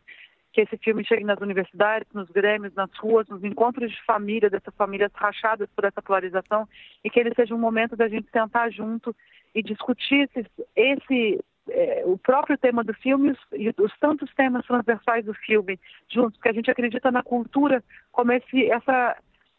que 0.52 0.62
esse 0.62 0.76
filme 0.78 1.04
chegue 1.04 1.24
nas 1.24 1.38
universidades, 1.40 2.08
nos 2.14 2.30
grêmios, 2.30 2.74
nas 2.74 2.90
ruas, 2.98 3.28
nos 3.28 3.44
encontros 3.44 3.90
de 3.90 4.02
família, 4.04 4.48
dessas 4.48 4.74
famílias 4.74 5.12
rachadas 5.14 5.68
por 5.76 5.84
essa 5.84 6.00
polarização, 6.00 6.66
e 7.04 7.10
que 7.10 7.20
ele 7.20 7.34
seja 7.34 7.54
um 7.54 7.58
momento 7.58 7.94
da 7.94 8.08
gente 8.08 8.30
sentar 8.30 8.72
junto 8.72 9.14
e 9.54 9.62
discutir 9.62 10.28
esse, 10.34 10.46
esse 10.74 11.44
é, 11.68 12.02
o 12.06 12.16
próprio 12.16 12.56
tema 12.56 12.82
do 12.84 12.94
filme 12.94 13.36
e 13.52 13.68
os, 13.68 13.78
os, 13.78 13.92
tantos 13.98 14.32
temas 14.34 14.64
transversais 14.66 15.24
do 15.24 15.34
filme 15.34 15.78
juntos, 16.08 16.36
porque 16.36 16.48
a 16.48 16.52
gente 16.52 16.70
acredita 16.70 17.10
na 17.10 17.22
cultura 17.22 17.82
como 18.12 18.32
esse, 18.32 18.70
essa 18.70 19.16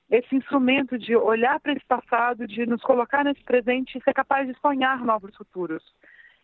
esse 0.09 0.35
instrumento 0.35 0.97
de 0.97 1.15
olhar 1.15 1.59
para 1.59 1.73
esse 1.73 1.85
passado, 1.85 2.47
de 2.47 2.65
nos 2.65 2.81
colocar 2.81 3.23
nesse 3.23 3.43
presente 3.43 3.97
e 3.97 4.03
ser 4.03 4.13
capaz 4.13 4.47
de 4.47 4.57
sonhar 4.59 5.03
novos 5.03 5.35
futuros. 5.35 5.83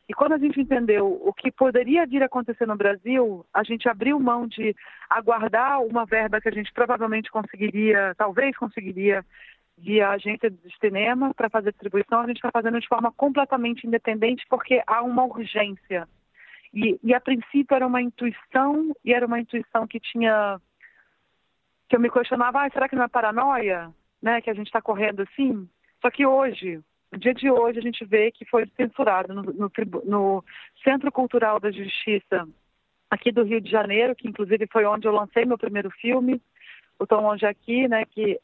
E 0.08 0.14
quando 0.14 0.34
a 0.34 0.38
gente 0.38 0.60
entendeu 0.60 1.08
o 1.24 1.34
que 1.34 1.50
poderia 1.50 2.06
vir 2.06 2.22
a 2.22 2.26
acontecer 2.26 2.68
no 2.68 2.76
Brasil, 2.76 3.46
a 3.54 3.64
gente 3.64 3.88
abriu 3.88 4.20
mão 4.20 4.46
de 4.46 4.76
aguardar 5.10 5.82
uma 5.82 6.06
verba 6.06 6.42
que 6.42 6.50
a 6.50 6.52
gente 6.52 6.74
provavelmente 6.74 7.32
conseguiria, 7.32 8.14
talvez 8.18 8.56
conseguiria, 8.58 9.26
via 9.78 10.10
agência 10.10 10.50
de 10.50 10.78
cinema 10.80 11.34
para 11.34 11.50
fazer 11.50 11.72
distribuição. 11.72 12.20
A 12.20 12.28
gente 12.28 12.36
está 12.38 12.52
fazendo 12.52 12.80
de 12.82 12.88
forma 12.88 13.14
completamente 13.14 13.88
independente 13.88 14.46
porque 14.50 14.84
há 14.86 15.02
uma 15.02 15.24
urgência. 15.24 16.08
E, 16.74 17.00
e 17.02 17.14
a 17.14 17.22
princípio 17.22 17.74
era 17.74 17.88
uma 17.88 18.02
intuição, 18.02 18.94
e 19.06 19.14
era 19.14 19.26
uma 19.26 19.40
intuição 19.40 19.88
que 19.88 20.00
tinha 20.00 20.60
que 21.94 21.98
eu 21.98 22.02
me 22.02 22.10
questionava, 22.10 22.66
ah, 22.66 22.70
será 22.72 22.90
que 22.90 22.96
não 22.96 23.04
é 23.04 23.08
paranoia, 23.08 23.94
né, 24.20 24.42
que 24.42 24.50
a 24.50 24.54
gente 24.56 24.66
está 24.66 24.82
correndo 24.82 25.22
assim? 25.22 25.70
Só 26.02 26.10
que 26.10 26.26
hoje, 26.26 26.82
no 27.12 27.20
dia 27.20 27.36
de 27.36 27.52
hoje, 27.52 27.78
a 27.78 27.84
gente 27.84 28.04
vê 28.04 28.32
que 28.32 28.46
foi 28.46 28.66
censurado 28.76 29.32
no, 29.32 29.44
no, 29.44 29.72
no 30.04 30.44
Centro 30.84 31.12
Cultural 31.12 31.60
da 31.60 31.70
Justiça 31.70 32.48
aqui 33.12 33.32
do 33.32 33.44
Rio 33.44 33.62
de 33.62 33.70
Janeiro, 33.70 34.16
que 34.16 34.28
inclusive 34.28 34.66
foi 34.72 34.86
onde 34.86 35.08
eu 35.08 35.12
lancei 35.12 35.46
meu 35.46 35.56
primeiro 35.56 35.92
filme, 35.92 36.42
o 36.98 37.06
Tão 37.06 37.22
Longe 37.22 37.46
Aqui, 37.46 37.88
né, 37.88 38.06
que 38.06 38.40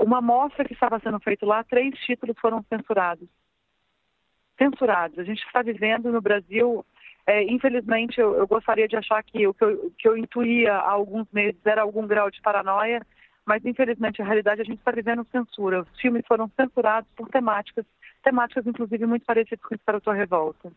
uma 0.00 0.20
mostra 0.20 0.64
que 0.64 0.74
estava 0.74 0.98
sendo 0.98 1.20
feita 1.20 1.46
lá, 1.46 1.62
três 1.62 1.96
títulos 2.00 2.36
foram 2.40 2.64
censurados. 2.64 3.28
Censurados. 4.58 5.20
A 5.20 5.22
gente 5.22 5.44
está 5.46 5.62
vivendo 5.62 6.10
no 6.10 6.20
Brasil, 6.20 6.84
é, 7.26 7.42
infelizmente, 7.42 8.20
eu, 8.20 8.34
eu, 8.36 8.46
gostaria 8.46 8.86
de 8.86 8.96
achar 8.96 9.22
que 9.24 9.46
o 9.48 9.52
que 9.52 9.64
eu, 9.64 9.92
que 9.98 10.08
eu 10.08 10.16
intuía 10.16 10.74
há 10.74 10.90
alguns 10.90 11.26
meses 11.32 11.60
era 11.64 11.82
algum 11.82 12.06
grau 12.06 12.30
de 12.30 12.40
paranoia, 12.40 13.04
mas 13.44 13.64
infelizmente 13.64 14.22
a 14.22 14.24
realidade 14.24 14.60
a 14.60 14.64
gente 14.64 14.78
está 14.78 14.92
vivendo 14.92 15.26
censura. 15.32 15.82
Os 15.82 16.00
filmes 16.00 16.24
foram 16.26 16.48
censurados 16.58 17.10
por 17.16 17.28
temáticas, 17.28 17.84
temáticas 18.22 18.64
inclusive 18.66 19.06
muito 19.06 19.26
parecidas 19.26 19.64
com 19.64 19.74
a 19.74 20.00
Tua 20.00 20.14
Revolta. 20.14 20.72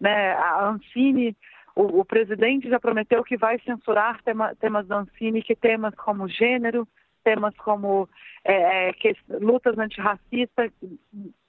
Né? 0.00 0.32
A 0.34 0.68
Ancine, 0.68 1.36
o, 1.74 2.00
o, 2.00 2.04
presidente 2.04 2.68
já 2.68 2.78
prometeu 2.78 3.24
que 3.24 3.36
vai 3.36 3.58
censurar 3.60 4.22
tema, 4.22 4.54
temas 4.56 4.86
da 4.86 4.98
Ancine, 4.98 5.42
que 5.42 5.56
temas 5.56 5.94
como 5.96 6.28
gênero, 6.28 6.86
temas 7.24 7.56
como 7.56 8.08
é, 8.44 8.88
é, 8.88 8.92
que, 8.92 9.16
lutas 9.28 9.76
antirracistas 9.76 10.70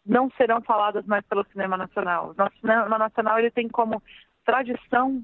não 0.05 0.29
serão 0.31 0.59
faladas 0.61 1.05
mais 1.05 1.23
pelo 1.27 1.45
cinema 1.51 1.77
nacional. 1.77 2.33
Nosso 2.35 2.57
cinema 2.59 2.97
nacional 2.97 3.37
ele 3.37 3.51
tem 3.51 3.67
como 3.67 4.01
tradição 4.49 5.23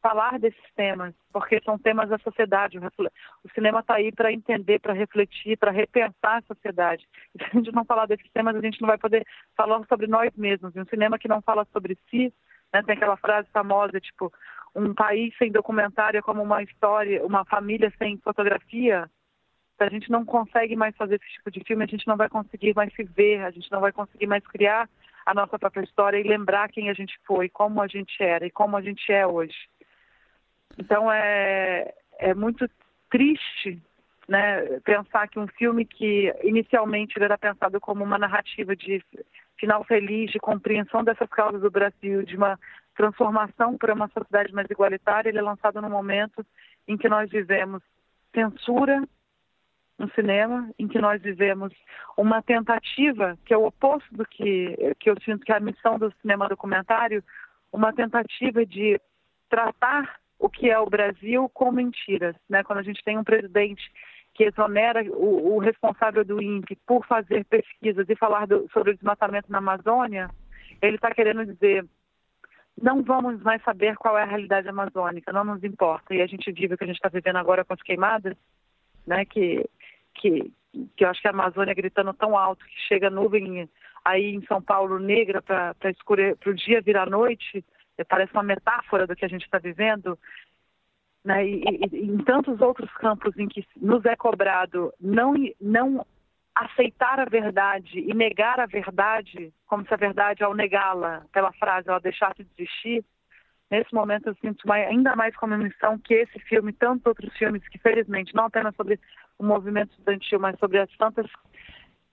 falar 0.00 0.38
desses 0.38 0.62
temas, 0.76 1.14
porque 1.32 1.60
são 1.64 1.78
temas 1.78 2.10
da 2.10 2.18
sociedade. 2.18 2.78
O 2.78 3.48
cinema 3.54 3.80
está 3.80 3.94
aí 3.94 4.12
para 4.12 4.30
entender, 4.30 4.78
para 4.78 4.92
refletir, 4.92 5.56
para 5.56 5.70
repensar 5.70 6.36
a 6.36 6.42
sociedade. 6.42 7.06
E 7.34 7.38
se 7.42 7.50
a 7.50 7.56
gente 7.56 7.72
não 7.72 7.86
falar 7.86 8.06
desses 8.06 8.30
temas, 8.30 8.54
a 8.54 8.60
gente 8.60 8.80
não 8.82 8.88
vai 8.88 8.98
poder 8.98 9.26
falar 9.56 9.82
sobre 9.86 10.06
nós 10.06 10.30
mesmos. 10.36 10.76
E 10.76 10.80
um 10.80 10.84
cinema 10.84 11.18
que 11.18 11.26
não 11.26 11.40
fala 11.40 11.66
sobre 11.72 11.98
si, 12.10 12.32
né, 12.72 12.82
tem 12.82 12.94
aquela 12.94 13.16
frase 13.16 13.48
famosa, 13.50 13.98
tipo, 13.98 14.30
um 14.76 14.92
país 14.92 15.34
sem 15.38 15.50
documentário 15.50 16.18
é 16.18 16.22
como 16.22 16.42
uma 16.42 16.62
história, 16.62 17.24
uma 17.24 17.44
família 17.46 17.90
sem 17.96 18.18
fotografia. 18.18 19.10
Se 19.78 19.84
a 19.84 19.88
gente 19.88 20.10
não 20.10 20.24
consegue 20.24 20.76
mais 20.76 20.94
fazer 20.96 21.14
esse 21.14 21.32
tipo 21.32 21.50
de 21.50 21.64
filme, 21.64 21.82
a 21.82 21.88
gente 21.88 22.06
não 22.06 22.16
vai 22.16 22.28
conseguir 22.28 22.74
mais 22.76 22.92
se 22.94 23.04
ver, 23.04 23.42
a 23.42 23.50
gente 23.50 23.72
não 23.72 23.80
vai 23.80 23.90
conseguir 23.90 24.26
mais 24.26 24.46
criar 24.46 24.86
a 25.24 25.34
nossa 25.34 25.58
própria 25.58 25.84
história 25.84 26.18
e 26.18 26.22
lembrar 26.22 26.68
quem 26.68 26.90
a 26.90 26.94
gente 26.94 27.18
foi, 27.26 27.48
como 27.48 27.80
a 27.80 27.86
gente 27.86 28.22
era 28.22 28.46
e 28.46 28.50
como 28.50 28.76
a 28.76 28.82
gente 28.82 29.10
é 29.10 29.26
hoje. 29.26 29.68
Então 30.78 31.10
é, 31.10 31.92
é 32.18 32.34
muito 32.34 32.68
triste 33.10 33.80
né, 34.28 34.80
pensar 34.80 35.28
que 35.28 35.38
um 35.38 35.46
filme 35.46 35.84
que 35.84 36.32
inicialmente 36.42 37.22
era 37.22 37.38
pensado 37.38 37.80
como 37.80 38.02
uma 38.02 38.18
narrativa 38.18 38.74
de 38.74 39.02
final 39.58 39.84
feliz, 39.84 40.30
de 40.30 40.38
compreensão 40.38 41.04
dessas 41.04 41.28
causas 41.28 41.60
do 41.60 41.70
Brasil, 41.70 42.22
de 42.22 42.36
uma 42.36 42.58
transformação 42.96 43.76
para 43.76 43.94
uma 43.94 44.08
sociedade 44.08 44.52
mais 44.52 44.68
igualitária, 44.70 45.28
ele 45.28 45.38
é 45.38 45.42
lançado 45.42 45.80
no 45.80 45.90
momento 45.90 46.44
em 46.86 46.96
que 46.96 47.08
nós 47.08 47.30
vivemos 47.30 47.82
censura 48.34 49.02
no 49.98 50.10
cinema, 50.10 50.70
em 50.78 50.88
que 50.88 50.98
nós 50.98 51.22
vivemos 51.22 51.72
uma 52.16 52.42
tentativa, 52.42 53.38
que 53.44 53.54
é 53.54 53.56
o 53.56 53.66
oposto 53.66 54.12
do 54.14 54.26
que, 54.26 54.76
que 54.98 55.08
eu 55.08 55.16
sinto 55.24 55.44
que 55.44 55.52
é 55.52 55.56
a 55.56 55.60
missão 55.60 55.98
do 55.98 56.12
cinema 56.20 56.48
documentário, 56.48 57.22
uma 57.72 57.92
tentativa 57.92 58.64
de 58.66 59.00
tratar 59.48 60.18
o 60.38 60.48
que 60.48 60.68
é 60.68 60.78
o 60.78 60.86
Brasil 60.90 61.48
com 61.54 61.70
mentiras. 61.70 62.34
Né? 62.48 62.62
Quando 62.64 62.80
a 62.80 62.82
gente 62.82 63.02
tem 63.04 63.16
um 63.16 63.24
presidente 63.24 63.82
que 64.34 64.44
exonera 64.44 65.02
o, 65.12 65.54
o 65.54 65.58
responsável 65.58 66.24
do 66.24 66.42
INPE 66.42 66.76
por 66.86 67.06
fazer 67.06 67.44
pesquisas 67.44 68.08
e 68.08 68.16
falar 68.16 68.46
do, 68.46 68.68
sobre 68.72 68.90
o 68.90 68.94
desmatamento 68.94 69.50
na 69.50 69.58
Amazônia, 69.58 70.28
ele 70.82 70.96
está 70.96 71.10
querendo 71.12 71.46
dizer 71.46 71.86
não 72.80 73.02
vamos 73.02 73.40
mais 73.42 73.62
saber 73.62 73.96
qual 73.96 74.18
é 74.18 74.22
a 74.22 74.26
realidade 74.26 74.68
amazônica, 74.68 75.32
não 75.32 75.44
nos 75.44 75.62
importa. 75.62 76.14
E 76.14 76.20
a 76.20 76.26
gente 76.26 76.50
vive 76.50 76.74
o 76.74 76.76
que 76.76 76.84
a 76.84 76.86
gente 76.86 76.96
está 76.96 77.08
vivendo 77.08 77.36
agora 77.36 77.64
com 77.64 77.72
as 77.72 77.82
queimadas, 77.82 78.36
né? 79.06 79.24
Que, 79.24 79.64
que, 80.14 80.52
que 80.96 81.04
eu 81.04 81.08
acho 81.08 81.20
que 81.20 81.28
a 81.28 81.32
Amazônia 81.32 81.74
gritando 81.74 82.12
tão 82.14 82.36
alto 82.36 82.64
que 82.64 82.80
chega 82.88 83.10
nuvem 83.10 83.68
aí 84.04 84.34
em 84.34 84.44
São 84.46 84.60
Paulo 84.62 84.98
negra 84.98 85.42
para 85.42 85.74
o 86.46 86.54
dia 86.54 86.80
virar 86.80 87.08
noite 87.08 87.64
parece 88.08 88.32
uma 88.32 88.42
metáfora 88.42 89.06
do 89.06 89.14
que 89.14 89.24
a 89.24 89.28
gente 89.28 89.44
está 89.44 89.58
vivendo, 89.58 90.18
né? 91.24 91.46
E, 91.46 91.62
e, 91.92 92.04
em 92.04 92.18
tantos 92.24 92.60
outros 92.60 92.90
campos 92.94 93.36
em 93.38 93.46
que 93.46 93.64
nos 93.76 94.04
é 94.04 94.16
cobrado 94.16 94.92
não, 95.00 95.34
não 95.60 96.04
aceitar 96.54 97.20
a 97.20 97.24
verdade 97.24 97.98
e 97.98 98.12
negar 98.12 98.58
a 98.58 98.66
verdade, 98.66 99.52
como 99.66 99.86
se 99.86 99.94
a 99.94 99.96
verdade, 99.96 100.42
ao 100.42 100.54
negá-la, 100.54 101.24
pela 101.32 101.52
frase, 101.52 101.88
ela 101.88 102.00
deixasse 102.00 102.42
de 102.42 102.50
existir, 102.58 103.04
nesse 103.74 103.92
momento 103.92 104.28
eu 104.28 104.34
sinto 104.36 104.66
mais, 104.68 104.88
ainda 104.88 105.16
mais 105.16 105.34
como 105.36 105.56
missão 105.58 105.98
que 105.98 106.14
esse 106.14 106.38
filme, 106.40 106.72
tantos 106.72 107.04
outros 107.06 107.36
filmes 107.36 107.66
que, 107.68 107.78
felizmente, 107.78 108.34
não 108.34 108.44
apenas 108.44 108.74
sobre 108.76 109.00
o 109.38 109.44
movimento 109.44 109.90
estudantil, 109.90 110.38
mas 110.38 110.58
sobre 110.58 110.78
as 110.78 110.90
tantas 110.96 111.26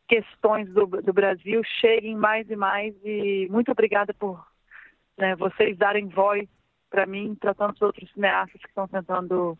questões 0.08 0.67
do, 0.74 0.88
do 0.88 1.13
Brasil, 1.13 1.62
cheguem 1.80 2.15
mais 2.15 2.50
e 2.50 2.56
mais. 2.56 2.95
E 3.04 3.47
muito 3.52 3.71
obrigada 3.71 4.13
por 4.13 4.43
né, 5.17 5.36
vocês 5.36 5.78
darem 5.78 6.08
voz 6.08 6.50
para 6.89 7.06
mim, 7.06 7.36
para 7.36 7.54
tantos 7.54 7.82
outros 7.82 8.12
cineastas 8.12 8.60
que 8.62 8.67
estão 8.67 8.88
tentando 8.88 9.58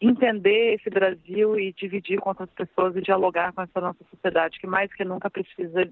entender 0.00 0.74
esse 0.74 0.88
Brasil 0.90 1.58
e 1.58 1.72
dividir 1.72 2.20
com 2.20 2.28
outras 2.28 2.50
pessoas 2.50 2.94
e 2.94 3.00
dialogar 3.00 3.52
com 3.52 3.62
essa 3.62 3.80
nossa 3.80 4.04
sociedade, 4.10 4.60
que 4.60 4.66
mais 4.66 4.92
que 4.92 5.04
nunca 5.04 5.28
precisa 5.28 5.90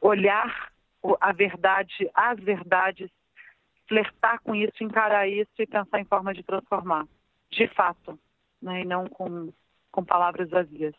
olhar 0.00 0.72
a 1.20 1.32
verdade, 1.32 2.10
as 2.12 2.40
verdades, 2.40 3.08
flertar 3.88 4.40
com 4.42 4.54
isso, 4.54 4.82
encarar 4.82 5.28
isso 5.28 5.50
e 5.58 5.66
pensar 5.66 6.00
em 6.00 6.04
formas 6.04 6.36
de 6.36 6.42
transformar, 6.42 7.06
de 7.50 7.68
fato, 7.68 8.18
né, 8.60 8.82
e 8.82 8.84
não 8.84 9.06
com, 9.06 9.52
com 9.90 10.04
palavras 10.04 10.50
vazias. 10.50 10.94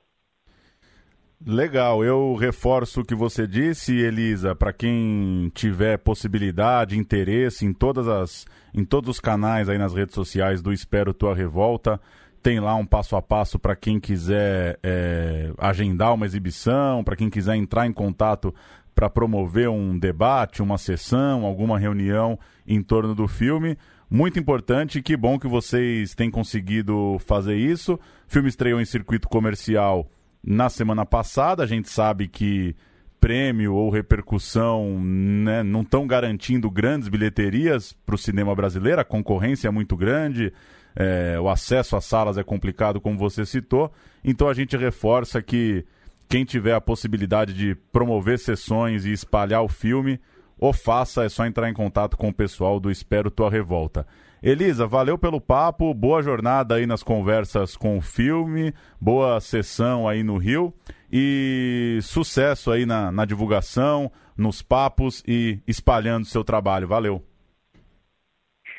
Legal, 1.45 2.03
eu 2.03 2.33
reforço 2.33 3.01
o 3.01 3.05
que 3.05 3.13
você 3.13 3.45
disse, 3.45 3.95
Elisa, 3.95 4.55
para 4.55 4.73
quem 4.73 5.51
tiver 5.53 5.97
possibilidade, 5.97 6.97
interesse 6.97 7.63
em 7.63 7.71
todas 7.73 8.07
as 8.07 8.45
em 8.73 8.83
todos 8.83 9.09
os 9.11 9.19
canais 9.19 9.69
aí 9.69 9.77
nas 9.77 9.93
redes 9.93 10.15
sociais 10.15 10.61
do 10.61 10.73
Espero 10.73 11.13
Tua 11.13 11.35
Revolta, 11.35 12.01
tem 12.41 12.59
lá 12.59 12.75
um 12.75 12.85
passo 12.85 13.15
a 13.15 13.21
passo 13.21 13.59
para 13.59 13.75
quem 13.75 13.99
quiser 13.99 14.79
é, 14.81 15.51
agendar 15.57 16.13
uma 16.13 16.25
exibição, 16.25 17.03
para 17.03 17.15
quem 17.15 17.29
quiser 17.29 17.55
entrar 17.55 17.85
em 17.85 17.93
contato 17.93 18.53
para 18.97 19.11
promover 19.11 19.69
um 19.69 19.95
debate, 19.95 20.63
uma 20.63 20.79
sessão, 20.79 21.45
alguma 21.45 21.77
reunião 21.77 22.39
em 22.65 22.81
torno 22.81 23.13
do 23.13 23.27
filme. 23.27 23.77
Muito 24.09 24.39
importante, 24.39 25.03
que 25.03 25.15
bom 25.15 25.37
que 25.37 25.47
vocês 25.47 26.15
têm 26.15 26.31
conseguido 26.31 27.17
fazer 27.19 27.55
isso. 27.57 27.93
O 27.93 27.99
filme 28.27 28.49
estreou 28.49 28.81
em 28.81 28.85
circuito 28.85 29.29
comercial 29.29 30.09
na 30.43 30.67
semana 30.67 31.05
passada. 31.05 31.61
A 31.61 31.67
gente 31.67 31.91
sabe 31.91 32.27
que 32.27 32.75
prêmio 33.19 33.75
ou 33.75 33.91
repercussão 33.91 34.99
né, 34.99 35.61
não 35.61 35.81
estão 35.81 36.07
garantindo 36.07 36.71
grandes 36.71 37.07
bilheterias 37.07 37.93
para 38.03 38.15
o 38.15 38.17
cinema 38.17 38.55
brasileiro, 38.55 38.99
a 38.99 39.05
concorrência 39.05 39.67
é 39.67 39.71
muito 39.71 39.95
grande, 39.95 40.51
é, 40.95 41.39
o 41.39 41.47
acesso 41.47 41.95
às 41.95 42.05
salas 42.05 42.35
é 42.35 42.43
complicado, 42.43 42.99
como 42.99 43.15
você 43.15 43.45
citou. 43.45 43.93
Então 44.23 44.49
a 44.49 44.55
gente 44.55 44.75
reforça 44.75 45.39
que 45.39 45.85
quem 46.29 46.43
tiver 46.43 46.73
a 46.73 46.81
possibilidade 46.81 47.53
de 47.53 47.75
promover 47.91 48.37
sessões 48.37 49.05
e 49.05 49.11
espalhar 49.11 49.63
o 49.63 49.69
filme, 49.69 50.19
ou 50.59 50.73
faça, 50.73 51.23
é 51.23 51.29
só 51.29 51.45
entrar 51.45 51.69
em 51.69 51.73
contato 51.73 52.17
com 52.17 52.29
o 52.29 52.33
pessoal 52.33 52.79
do 52.79 52.91
Espero 52.91 53.31
Tua 53.31 53.49
Revolta. 53.49 54.05
Elisa, 54.41 54.85
valeu 54.85 55.17
pelo 55.17 55.41
papo, 55.41 55.93
boa 55.93 56.21
jornada 56.21 56.75
aí 56.75 56.85
nas 56.85 57.01
conversas 57.01 57.75
com 57.75 57.97
o 57.97 58.01
filme, 58.01 58.73
boa 58.99 59.39
sessão 59.39 60.07
aí 60.07 60.21
no 60.23 60.37
Rio 60.37 60.73
e 61.11 61.99
sucesso 62.01 62.71
aí 62.71 62.85
na, 62.85 63.11
na 63.11 63.25
divulgação, 63.25 64.11
nos 64.37 64.61
papos 64.61 65.23
e 65.27 65.59
espalhando 65.67 66.25
seu 66.25 66.43
trabalho. 66.43 66.87
Valeu. 66.87 67.23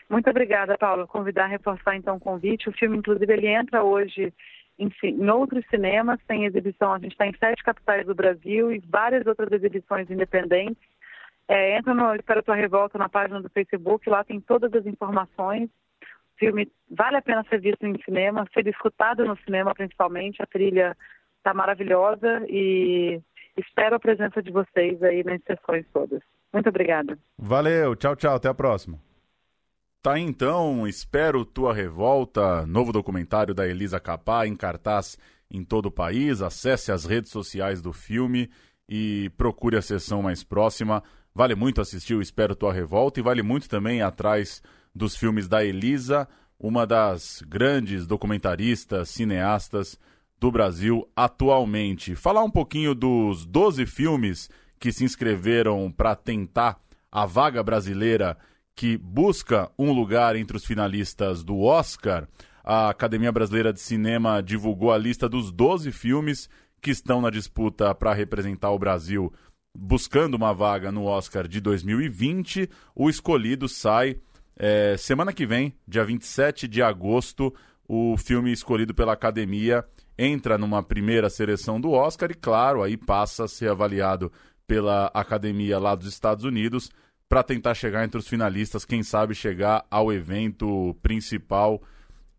Muito 0.09 0.31
obrigada, 0.31 0.79
Paulo. 0.79 1.07
Convidar 1.07 1.47
reforçar 1.47 1.97
então 1.97 2.17
o 2.17 2.21
convite. 2.21 2.69
O 2.69 2.73
filme, 2.73 2.97
inclusive, 2.97 3.31
ele 3.31 3.49
entra 3.49 3.83
hoje 3.83 4.33
em, 4.79 4.91
em 5.03 5.31
outros 5.31 5.65
cinemas, 5.69 6.21
tem 6.27 6.45
exibição. 6.45 6.93
A 6.93 6.99
gente 6.99 7.13
está 7.13 7.27
em 7.27 7.37
sete 7.37 7.63
capitais 7.63 8.07
do 8.07 8.15
Brasil 8.15 8.73
e 8.73 8.79
várias 8.79 9.27
outras 9.27 9.51
exibições 9.53 10.11
independentes. 10.11 10.83
É, 11.49 11.77
entra 11.79 11.95
no 11.95 12.15
Espera 12.15 12.43
Tua 12.43 12.55
Revolta 12.55 12.99
na 12.99 13.09
página 13.09 13.41
do 13.41 13.49
Facebook, 13.49 14.09
lá 14.09 14.23
tem 14.23 14.41
todas 14.41 14.73
as 14.75 14.87
informações. 14.87 15.69
O 16.01 16.39
filme 16.39 16.71
vale 16.91 17.17
a 17.17 17.23
pena 17.23 17.45
ser 17.49 17.61
visto 17.61 17.85
em 17.85 18.01
cinema, 18.03 18.47
ser 18.53 18.67
escutado 18.69 19.25
no 19.25 19.37
cinema 19.39 19.75
principalmente. 19.75 20.43
A 20.43 20.47
trilha 20.47 20.97
está 21.39 21.53
maravilhosa 21.55 22.45
e 22.49 23.21
espero 23.57 23.97
a 23.97 24.01
presença 24.01 24.43
de 24.43 24.53
vocês 24.53 25.03
aí 25.03 25.25
nas 25.25 25.43
sessões 25.43 25.87
todas. 25.93 26.21
Muito 26.53 26.69
obrigada. 26.69 27.19
Valeu, 27.37 27.97
tchau, 27.97 28.15
tchau, 28.15 28.37
até 28.37 28.49
a 28.49 28.55
próxima. 28.55 29.08
Tá 30.01 30.17
então, 30.17 30.87
espero 30.87 31.45
tua 31.45 31.75
revolta, 31.75 32.65
novo 32.67 32.93
documentário 32.93 33.53
da 33.53 33.67
Elisa 33.67 33.99
Capá 33.99 34.47
em 34.47 34.55
cartaz 34.55 35.19
em 35.51 35.65
todo 35.65 35.87
o 35.87 35.91
país. 35.91 36.41
Acesse 36.41 36.93
as 36.93 37.05
redes 37.05 37.33
sociais 37.33 37.83
do 37.83 37.93
filme 37.93 38.49
e 38.89 39.29
procure 39.37 39.77
a 39.77 39.83
sessão 39.83 40.23
mais 40.23 40.45
próxima. 40.45 41.03
Vale 41.35 41.57
muito 41.57 41.81
assistir 41.81 42.15
o 42.15 42.23
Espero 42.23 42.55
Tua 42.55 42.73
Revolta 42.73 43.19
e 43.19 43.23
vale 43.25 43.43
muito 43.43 43.69
também 43.69 44.01
atrás 44.01 44.63
dos 44.95 45.17
filmes 45.17 45.49
da 45.49 45.65
Elisa, 45.65 46.29
uma 46.61 46.87
das 46.87 47.43
grandes 47.47 48.07
documentaristas, 48.07 49.09
cineastas 49.09 49.99
do 50.39 50.53
Brasil 50.53 51.09
atualmente. 51.17 52.15
Falar 52.15 52.45
um 52.45 52.51
pouquinho 52.51 52.95
dos 52.95 53.45
12 53.45 53.85
filmes 53.85 54.49
que 54.79 54.93
se 54.93 55.05
inscreveram 55.05 55.91
para 55.91 56.15
tentar 56.15 56.81
a 57.11 57.27
vaga 57.27 57.65
brasileira 57.65 58.39
que 58.79 58.97
busca 58.97 59.69
um 59.77 59.91
lugar 59.91 60.37
entre 60.37 60.57
os 60.57 60.65
finalistas 60.65 61.43
do 61.43 61.63
Oscar. 61.63 62.29
A 62.63 62.91
Academia 62.91 63.33
Brasileira 63.33 63.73
de 63.73 63.81
Cinema 63.81 64.41
divulgou 64.41 64.93
a 64.93 64.97
lista 64.97 65.29
dos 65.29 65.51
12 65.51 65.91
filmes 65.91 66.49
que 66.81 66.93
estão 66.93 67.21
na 67.21 67.29
disputa 67.29 67.93
para 67.93 68.15
representar 68.15 68.71
o 68.71 68.79
Brasil 68.79 69.33
buscando 69.77 70.35
uma 70.35 70.55
vaga 70.55 70.93
no 70.93 71.07
Oscar 71.07 71.49
de 71.49 71.61
2020. 71.61 72.71
O 72.95 73.11
escolhido 73.11 73.69
sai 73.69 74.17
é, 74.57 74.97
semana 74.97 75.33
que 75.33 75.45
vem, 75.45 75.75
dia 75.85 76.05
27 76.05 76.69
de 76.69 76.81
agosto. 76.81 77.53
O 77.89 78.17
filme 78.17 78.53
escolhido 78.53 78.95
pela 78.95 79.13
Academia 79.13 79.85
entra 80.17 80.57
numa 80.57 80.85
primeira 80.85 81.29
seleção 81.29 81.81
do 81.81 81.91
Oscar 81.91 82.31
e, 82.31 82.35
claro, 82.35 82.85
aí 82.85 82.97
passa 82.97 83.47
a 83.47 83.49
ser 83.49 83.73
avaliado 83.73 84.31
pela 84.69 85.11
Academia 85.13 85.81
lá 85.81 85.97
dos 85.97 86.07
Estados 86.07 86.45
Unidos 86.45 86.93
para 87.29 87.43
tentar 87.43 87.75
chegar 87.75 88.05
entre 88.05 88.19
os 88.19 88.27
finalistas, 88.27 88.85
quem 88.85 89.03
sabe 89.03 89.35
chegar 89.35 89.85
ao 89.91 90.13
evento 90.13 90.97
principal 91.03 91.83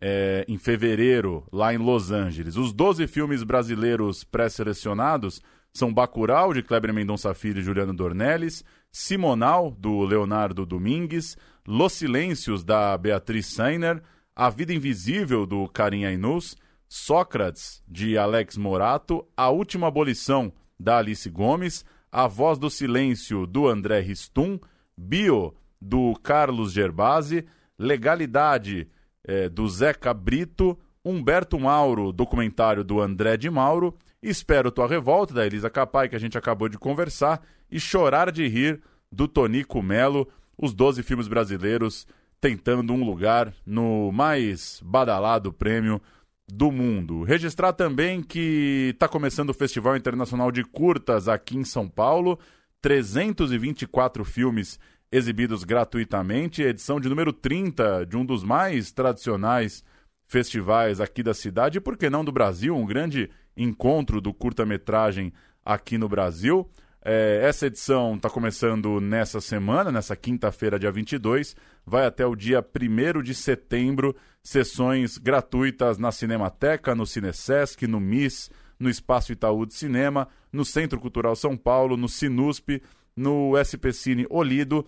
é, 0.02 0.46
em 0.48 0.58
fevereiro, 0.58 1.46
lá 1.52 1.74
em 1.74 1.78
Los 1.78 2.12
Angeles. 2.12 2.56
Os 2.56 2.74
12 2.74 3.06
filmes 3.08 3.44
brasileiros 3.44 4.24
pré-selecionados 4.24 5.42
são 5.72 5.94
Bacurau, 5.94 6.54
de 6.54 6.64
Kleber 6.64 6.94
Mendonça 6.94 7.34
Filho 7.34 7.60
e 7.60 7.64
Juliano 7.64 7.94
Dornelles, 7.94 8.64
Simonal, 8.92 9.70
do 9.72 10.02
Leonardo 10.04 10.66
Domingues, 10.66 11.38
Los 11.68 11.94
Silêncios, 11.94 12.64
da 12.64 12.98
Beatriz 12.98 13.46
Sainer, 13.46 14.02
A 14.36 14.50
Vida 14.50 14.74
Invisível, 14.74 15.46
do 15.46 15.68
Karim 15.68 16.06
Ainus, 16.06 16.58
Sócrates, 16.88 17.84
de 17.88 18.18
Alex 18.18 18.58
Morato, 18.58 19.28
A 19.38 19.50
Última 19.50 19.88
Abolição, 19.88 20.52
da 20.80 20.98
Alice 20.98 21.30
Gomes, 21.30 21.86
A 22.12 22.26
Voz 22.26 22.58
do 22.58 22.70
Silêncio, 22.70 23.46
do 23.46 23.68
André 23.68 24.00
Ristum, 24.00 24.60
Bio, 25.00 25.56
do 25.82 26.14
Carlos 26.22 26.74
Gerbasi, 26.74 27.46
Legalidade, 27.78 28.88
é, 29.24 29.48
do 29.48 29.68
Zé 29.70 29.94
Cabrito, 29.94 30.78
Humberto 31.04 31.58
Mauro, 31.58 32.12
documentário 32.12 32.84
do 32.84 33.00
André 33.00 33.38
de 33.38 33.50
Mauro, 33.50 33.96
Espero 34.22 34.70
Tua 34.70 34.86
Revolta, 34.86 35.34
da 35.34 35.46
Elisa 35.46 35.70
Capai, 35.70 36.10
que 36.10 36.16
a 36.16 36.20
gente 36.20 36.38
acabou 36.38 36.68
de 36.68 36.78
conversar, 36.78 37.42
e 37.72 37.80
Chorar 37.80 38.32
de 38.32 38.46
Rir, 38.48 38.82
do 39.10 39.28
Tonico 39.28 39.82
Melo, 39.82 40.28
os 40.58 40.74
12 40.74 41.02
filmes 41.04 41.28
brasileiros 41.28 42.06
tentando 42.42 42.94
um 42.94 43.04
lugar 43.04 43.54
no 43.66 44.12
mais 44.12 44.82
badalado 44.84 45.54
prêmio 45.54 46.02
do 46.48 46.72
mundo. 46.72 47.24
Registrar 47.24 47.74
também 47.74 48.22
que 48.22 48.92
está 48.94 49.08
começando 49.08 49.52
o 49.52 49.54
Festival 49.54 49.96
Internacional 49.96 50.52
de 50.52 50.64
Curtas 50.64 51.28
aqui 51.28 51.58
em 51.58 51.64
São 51.64 51.88
Paulo, 51.88 52.38
324 52.82 54.24
filmes 54.24 54.80
exibidos 55.12 55.64
gratuitamente, 55.64 56.62
edição 56.62 57.00
de 57.00 57.10
número 57.10 57.34
30 57.34 58.06
de 58.06 58.16
um 58.16 58.26
dos 58.26 58.44
mais 58.44 58.92
tradicionais 58.92 59.84
festivais 60.28 61.02
aqui 61.02 61.24
da 61.24 61.34
cidade 61.34 61.80
e, 61.80 61.82
por 61.82 61.98
que 61.98 62.10
não, 62.10 62.24
do 62.24 62.32
Brasil, 62.32 62.76
um 62.76 62.86
grande 62.86 63.30
encontro 63.58 64.22
do 64.22 64.34
curta-metragem 64.34 65.34
aqui 65.66 65.98
no 65.98 66.08
Brasil. 66.08 66.70
É, 67.04 67.42
essa 67.44 67.66
edição 67.66 68.16
está 68.16 68.30
começando 68.30 69.00
nessa 69.00 69.42
semana, 69.42 69.92
nessa 69.92 70.16
quinta-feira, 70.16 70.78
dia 70.78 70.92
22, 70.92 71.56
vai 71.86 72.06
até 72.06 72.26
o 72.26 72.36
dia 72.36 72.64
1 72.64 73.24
de 73.24 73.34
setembro. 73.34 74.16
Sessões 74.44 75.18
gratuitas 75.18 75.98
na 75.98 76.12
Cinemateca, 76.12 76.94
no 76.94 77.06
Cinesesc, 77.06 77.88
no 77.88 78.00
MIS, 78.00 78.52
no 78.80 78.90
Espaço 78.90 79.32
Itaú 79.32 79.66
de 79.66 79.74
Cinema, 79.74 80.28
no 80.52 80.64
Centro 80.64 81.00
Cultural 81.00 81.36
São 81.36 81.58
Paulo, 81.58 81.98
no 81.98 82.08
Sinusp, 82.08 82.82
no 83.16 83.54
SP 83.60 83.92
Cine 83.92 84.26
Olido 84.30 84.88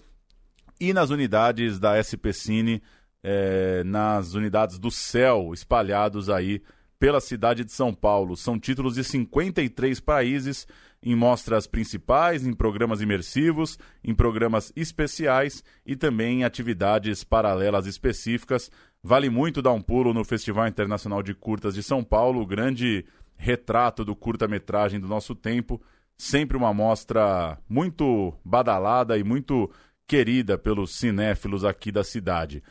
e 0.79 0.93
nas 0.93 1.09
unidades 1.09 1.79
da 1.79 2.01
SP 2.01 2.31
Cine, 2.33 2.81
é, 3.21 3.83
nas 3.83 4.33
unidades 4.33 4.79
do 4.79 4.89
Céu, 4.89 5.51
espalhados 5.53 6.29
aí 6.29 6.61
pela 6.97 7.19
cidade 7.19 7.65
de 7.65 7.71
São 7.71 7.93
Paulo. 7.93 8.37
São 8.37 8.59
títulos 8.59 8.95
de 8.95 9.03
53 9.03 9.99
países 9.99 10.67
em 11.03 11.15
mostras 11.15 11.65
principais, 11.65 12.45
em 12.45 12.53
programas 12.53 13.01
imersivos, 13.01 13.77
em 14.03 14.13
programas 14.13 14.71
especiais 14.75 15.63
e 15.85 15.95
também 15.95 16.41
em 16.41 16.43
atividades 16.43 17.23
paralelas 17.23 17.87
específicas. 17.87 18.69
Vale 19.03 19.29
muito 19.29 19.63
dar 19.63 19.71
um 19.71 19.81
pulo 19.81 20.13
no 20.13 20.23
Festival 20.23 20.67
Internacional 20.67 21.23
de 21.23 21.33
Curtas 21.33 21.73
de 21.73 21.81
São 21.81 22.03
Paulo, 22.03 22.45
grande 22.45 23.03
retrato 23.41 24.05
do 24.05 24.15
curta-metragem 24.15 24.99
do 24.99 25.07
nosso 25.07 25.33
tempo. 25.33 25.81
Sempre 26.15 26.55
uma 26.55 26.71
mostra 26.71 27.57
muito 27.67 28.31
badalada 28.45 29.17
e 29.17 29.23
muito 29.23 29.69
querida 30.07 30.59
pelos 30.59 30.95
cinéfilos 30.95 31.65
aqui 31.65 31.91
da 31.91 32.03
cidade. 32.03 32.61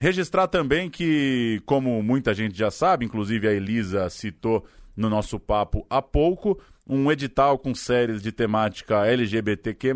Registrar 0.00 0.48
também 0.48 0.88
que, 0.88 1.62
como 1.66 2.02
muita 2.02 2.32
gente 2.32 2.56
já 2.56 2.70
sabe, 2.70 3.04
inclusive 3.04 3.46
a 3.46 3.52
Elisa 3.52 4.08
citou 4.08 4.66
no 4.96 5.10
nosso 5.10 5.38
papo 5.38 5.86
há 5.90 6.00
pouco, 6.00 6.58
um 6.88 7.12
edital 7.12 7.58
com 7.58 7.74
séries 7.74 8.22
de 8.22 8.32
temática 8.32 9.06
LGBTQ+, 9.06 9.92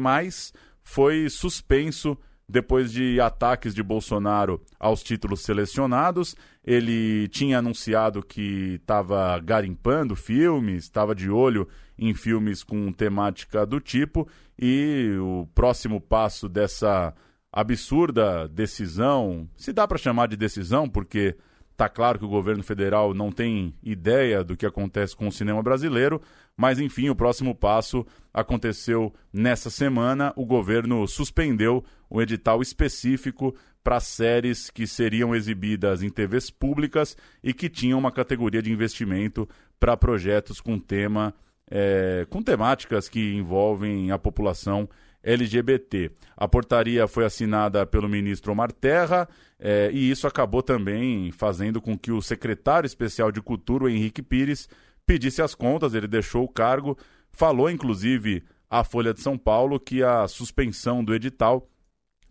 foi 0.83 1.31
suspenso 1.31 2.19
depois 2.49 2.91
de 2.91 3.21
ataques 3.21 3.75
de 3.75 3.83
Bolsonaro 3.83 4.61
aos 4.81 5.03
títulos 5.03 5.43
selecionados. 5.43 6.35
Ele 6.65 7.29
tinha 7.29 7.59
anunciado 7.59 8.23
que 8.23 8.79
estava 8.81 9.39
garimpando 9.41 10.17
filmes, 10.17 10.85
estava 10.85 11.15
de 11.15 11.31
olho 11.31 11.69
em 11.99 12.15
filmes 12.15 12.63
com 12.63 12.93
temática 12.93 13.67
do 13.67 13.81
tipo, 13.81 14.29
e 14.59 15.17
o 15.21 15.49
próximo 15.55 16.01
passo 16.01 16.49
dessa 16.49 17.15
absurda 17.53 18.47
decisão, 18.49 19.49
se 19.57 19.73
dá 19.73 19.87
para 19.89 19.99
chamar 19.99 20.29
de 20.29 20.37
decisão, 20.37 20.89
porque 20.89 21.37
está 21.73 21.89
claro 21.89 22.19
que 22.19 22.25
o 22.25 22.29
governo 22.29 22.63
federal 22.63 23.15
não 23.15 23.33
tem 23.33 23.75
ideia 23.83 24.45
do 24.45 24.57
que 24.57 24.67
acontece 24.67 25.17
com 25.17 25.29
o 25.29 25.33
cinema 25.33 25.63
brasileiro, 25.63 26.21
mas 26.59 26.81
enfim, 26.81 27.09
o 27.09 27.15
próximo 27.15 27.55
passo 27.55 28.05
aconteceu 28.35 29.15
nessa 29.33 29.71
semana. 29.71 30.33
O 30.35 30.45
governo 30.45 31.07
suspendeu 31.07 31.85
um 32.11 32.21
edital 32.21 32.61
específico 32.61 33.55
para 33.85 34.01
séries 34.01 34.69
que 34.69 34.85
seriam 34.85 35.37
exibidas 35.37 36.03
em 36.03 36.11
TVs 36.11 36.51
públicas 36.51 37.17
e 37.45 37.55
que 37.55 37.69
tinham 37.69 37.97
uma 37.97 38.11
categoria 38.11 38.61
de 38.61 38.73
investimento 38.73 39.49
para 39.79 39.97
projetos 39.97 40.61
com 40.61 40.81
tema, 40.81 41.33
é, 41.71 42.27
com 42.29 42.43
temáticas 42.43 43.09
que 43.09 43.35
envolvem 43.35 44.11
a 44.11 44.19
população 44.19 44.89
LGBT. 45.23 46.11
A 46.37 46.49
portaria 46.49 47.07
foi 47.07 47.25
assinada 47.25 47.87
pelo 47.87 48.09
ministro 48.09 48.51
Omar 48.51 48.73
Terra 48.73 49.29
eh, 49.59 49.91
e 49.93 50.11
isso 50.11 50.27
acabou 50.27 50.63
também 50.63 51.33
fazendo 51.33 51.81
com 51.81 51.99
que 51.99 52.13
o 52.13 52.23
secretário 52.23 52.87
especial 52.87 53.33
de 53.33 53.43
Cultura, 53.43 53.85
o 53.85 53.89
Henrique 53.89 54.23
Pires, 54.23 54.69
pedisse 55.09 55.41
as 55.41 55.55
contas. 55.55 55.95
Ele 55.95 56.07
deixou 56.07 56.45
o 56.45 56.49
cargo, 56.49 56.97
falou 57.33 57.71
inclusive 57.71 58.45
à 58.69 58.85
Folha 58.85 59.15
de 59.15 59.23
São 59.23 59.39
Paulo 59.39 59.81
que 59.81 60.03
a 60.03 60.29
suspensão 60.29 61.03
do 61.03 61.15
edital 61.15 61.67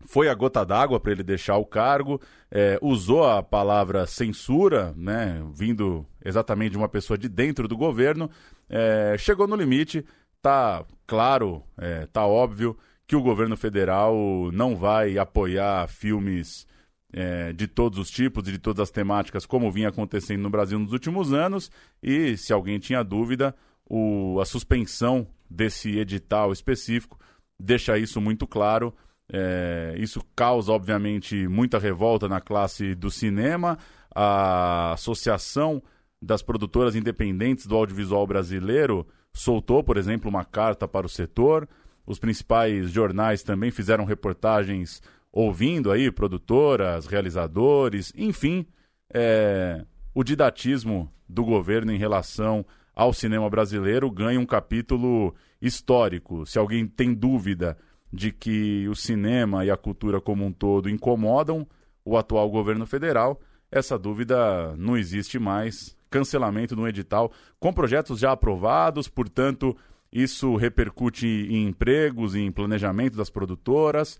foi 0.06 0.30
a 0.30 0.36
gota 0.36 0.64
d'água 0.64 1.00
para 1.00 1.12
ele 1.12 1.24
deixar 1.24 1.58
o 1.58 1.66
cargo, 1.66 2.22
eh, 2.52 2.78
usou 2.84 3.28
a 3.28 3.42
palavra 3.42 4.06
censura, 4.06 4.94
né, 4.96 5.44
vindo 5.56 6.06
exatamente 6.24 6.74
de 6.74 6.78
uma 6.78 6.88
pessoa 6.88 7.18
de 7.18 7.28
dentro 7.28 7.68
do 7.68 7.76
governo, 7.76 8.30
eh, 8.70 9.16
chegou 9.18 9.48
no 9.48 9.56
limite, 9.56 10.06
tá 10.40 10.86
claro, 11.08 11.64
é, 11.78 12.06
tá 12.06 12.28
óbvio 12.28 12.78
que 13.08 13.16
o 13.16 13.24
governo 13.24 13.58
federal 13.58 14.16
não 14.54 14.76
vai 14.76 15.18
apoiar 15.18 15.88
filmes 15.88 16.68
é, 17.14 17.54
de 17.54 17.68
todos 17.68 17.98
os 18.00 18.10
tipos 18.10 18.48
e 18.48 18.52
de 18.52 18.58
todas 18.58 18.82
as 18.82 18.92
temáticas, 18.92 19.46
como 19.46 19.72
vinha 19.72 19.90
acontecendo 19.90 20.42
no 20.42 20.50
Brasil 20.50 20.78
nos 20.78 20.92
últimos 20.92 21.34
anos. 21.34 21.72
E 22.02 22.38
se 22.38 22.52
alguém 22.52 22.80
tinha 22.80 23.04
dúvida, 23.04 23.56
o, 23.90 24.40
a 24.42 24.46
suspensão 24.46 25.28
desse 25.50 25.98
edital 25.98 26.52
específico 26.52 27.18
deixa 27.60 27.98
isso 27.98 28.20
muito 28.20 28.46
claro. 28.46 28.94
É, 29.32 29.96
isso 29.98 30.22
causa, 30.36 30.72
obviamente, 30.72 31.48
muita 31.48 31.80
revolta 31.80 32.28
na 32.28 32.40
classe 32.40 32.96
do 32.96 33.10
cinema. 33.10 33.78
A 34.14 34.94
Associação 34.94 35.82
das 36.22 36.42
Produtoras 36.42 36.96
Independentes 36.96 37.66
do 37.66 37.76
Audiovisual 37.76 38.26
Brasileiro 38.26 39.06
soltou, 39.34 39.84
por 39.84 39.98
exemplo, 39.98 40.30
uma 40.30 40.44
carta 40.44 40.88
para 40.88 41.06
o 41.06 41.10
setor. 41.10 41.68
Os 42.06 42.20
principais 42.20 42.90
jornais 42.90 43.44
também 43.44 43.70
fizeram 43.70 44.06
reportagens 44.06 45.02
ouvindo 45.40 45.92
aí 45.92 46.10
produtoras, 46.10 47.06
realizadores, 47.06 48.12
enfim, 48.18 48.66
é, 49.14 49.86
o 50.12 50.24
didatismo 50.24 51.14
do 51.30 51.46
governo 51.46 51.92
em 51.92 51.98
relação 51.98 52.66
ao 52.96 53.14
cinema 53.14 53.48
brasileiro 53.48 54.10
ganha 54.10 54.40
um 54.40 54.48
capítulo 54.48 55.36
histórico. 55.62 56.44
Se 56.48 56.58
alguém 56.58 56.88
tem 56.88 57.14
dúvida 57.14 57.78
de 58.12 58.32
que 58.32 58.88
o 58.88 58.96
cinema 58.96 59.64
e 59.64 59.70
a 59.70 59.78
cultura 59.78 60.20
como 60.20 60.44
um 60.44 60.52
todo 60.52 60.90
incomodam 60.90 61.68
o 62.04 62.18
atual 62.18 62.50
governo 62.50 62.88
federal, 62.88 63.40
essa 63.72 63.96
dúvida 63.96 64.76
não 64.76 64.98
existe 64.98 65.38
mais. 65.38 65.96
cancelamento 66.10 66.76
de 66.76 66.82
um 66.82 66.88
edital 66.88 67.32
com 67.60 67.72
projetos 67.72 68.18
já 68.18 68.32
aprovados, 68.32 69.08
portanto, 69.08 69.78
isso 70.12 70.56
repercute 70.56 71.28
em 71.28 71.68
empregos, 71.68 72.34
em 72.34 72.52
planejamento 72.52 73.16
das 73.16 73.30
produtoras. 73.30 74.18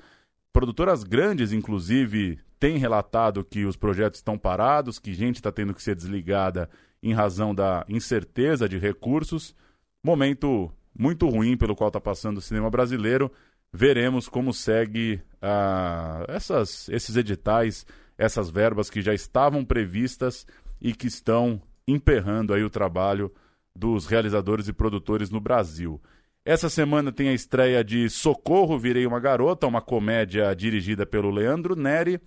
Produtoras 0.58 1.04
grandes, 1.04 1.54
inclusive, 1.54 2.40
têm 2.60 2.80
relatado 2.80 3.46
que 3.46 3.64
os 3.64 3.78
projetos 3.78 4.18
estão 4.18 4.40
parados, 4.40 4.98
que 4.98 5.14
gente 5.14 5.36
está 5.36 5.52
tendo 5.52 5.72
que 5.72 5.84
ser 5.84 5.94
desligada 5.94 6.68
em 7.04 7.14
razão 7.14 7.54
da 7.54 7.86
incerteza 7.88 8.68
de 8.68 8.76
recursos. 8.80 9.54
Momento 10.04 10.72
muito 10.98 11.30
ruim 11.30 11.56
pelo 11.56 11.76
qual 11.76 11.90
está 11.90 12.02
passando 12.02 12.40
o 12.40 12.42
cinema 12.42 12.72
brasileiro. 12.72 13.32
Veremos 13.72 14.28
como 14.28 14.52
segue 14.52 15.22
uh, 15.36 16.26
essas, 16.28 16.90
esses 16.90 17.16
editais, 17.16 17.86
essas 18.18 18.50
verbas 18.50 18.90
que 18.90 19.00
já 19.00 19.14
estavam 19.14 19.64
previstas 19.64 20.48
e 20.82 20.92
que 20.92 21.06
estão 21.06 21.62
emperrando 21.88 22.52
aí 22.52 22.64
o 22.64 22.70
trabalho 22.72 23.32
dos 23.76 24.08
realizadores 24.08 24.68
e 24.68 24.74
produtores 24.74 25.30
no 25.30 25.40
Brasil. 25.40 26.02
Essa 26.48 26.70
semana 26.70 27.12
tem 27.12 27.28
a 27.28 27.34
estreia 27.34 27.84
de 27.84 28.10
Socorro, 28.10 28.80
Virei 28.80 29.06
uma 29.06 29.20
Garota, 29.20 29.68
uma 29.68 29.82
comédia 29.82 30.56
dirigida 30.56 31.06
pelo 31.06 31.30
Leandro 31.30 31.76
Neri, 31.76 32.22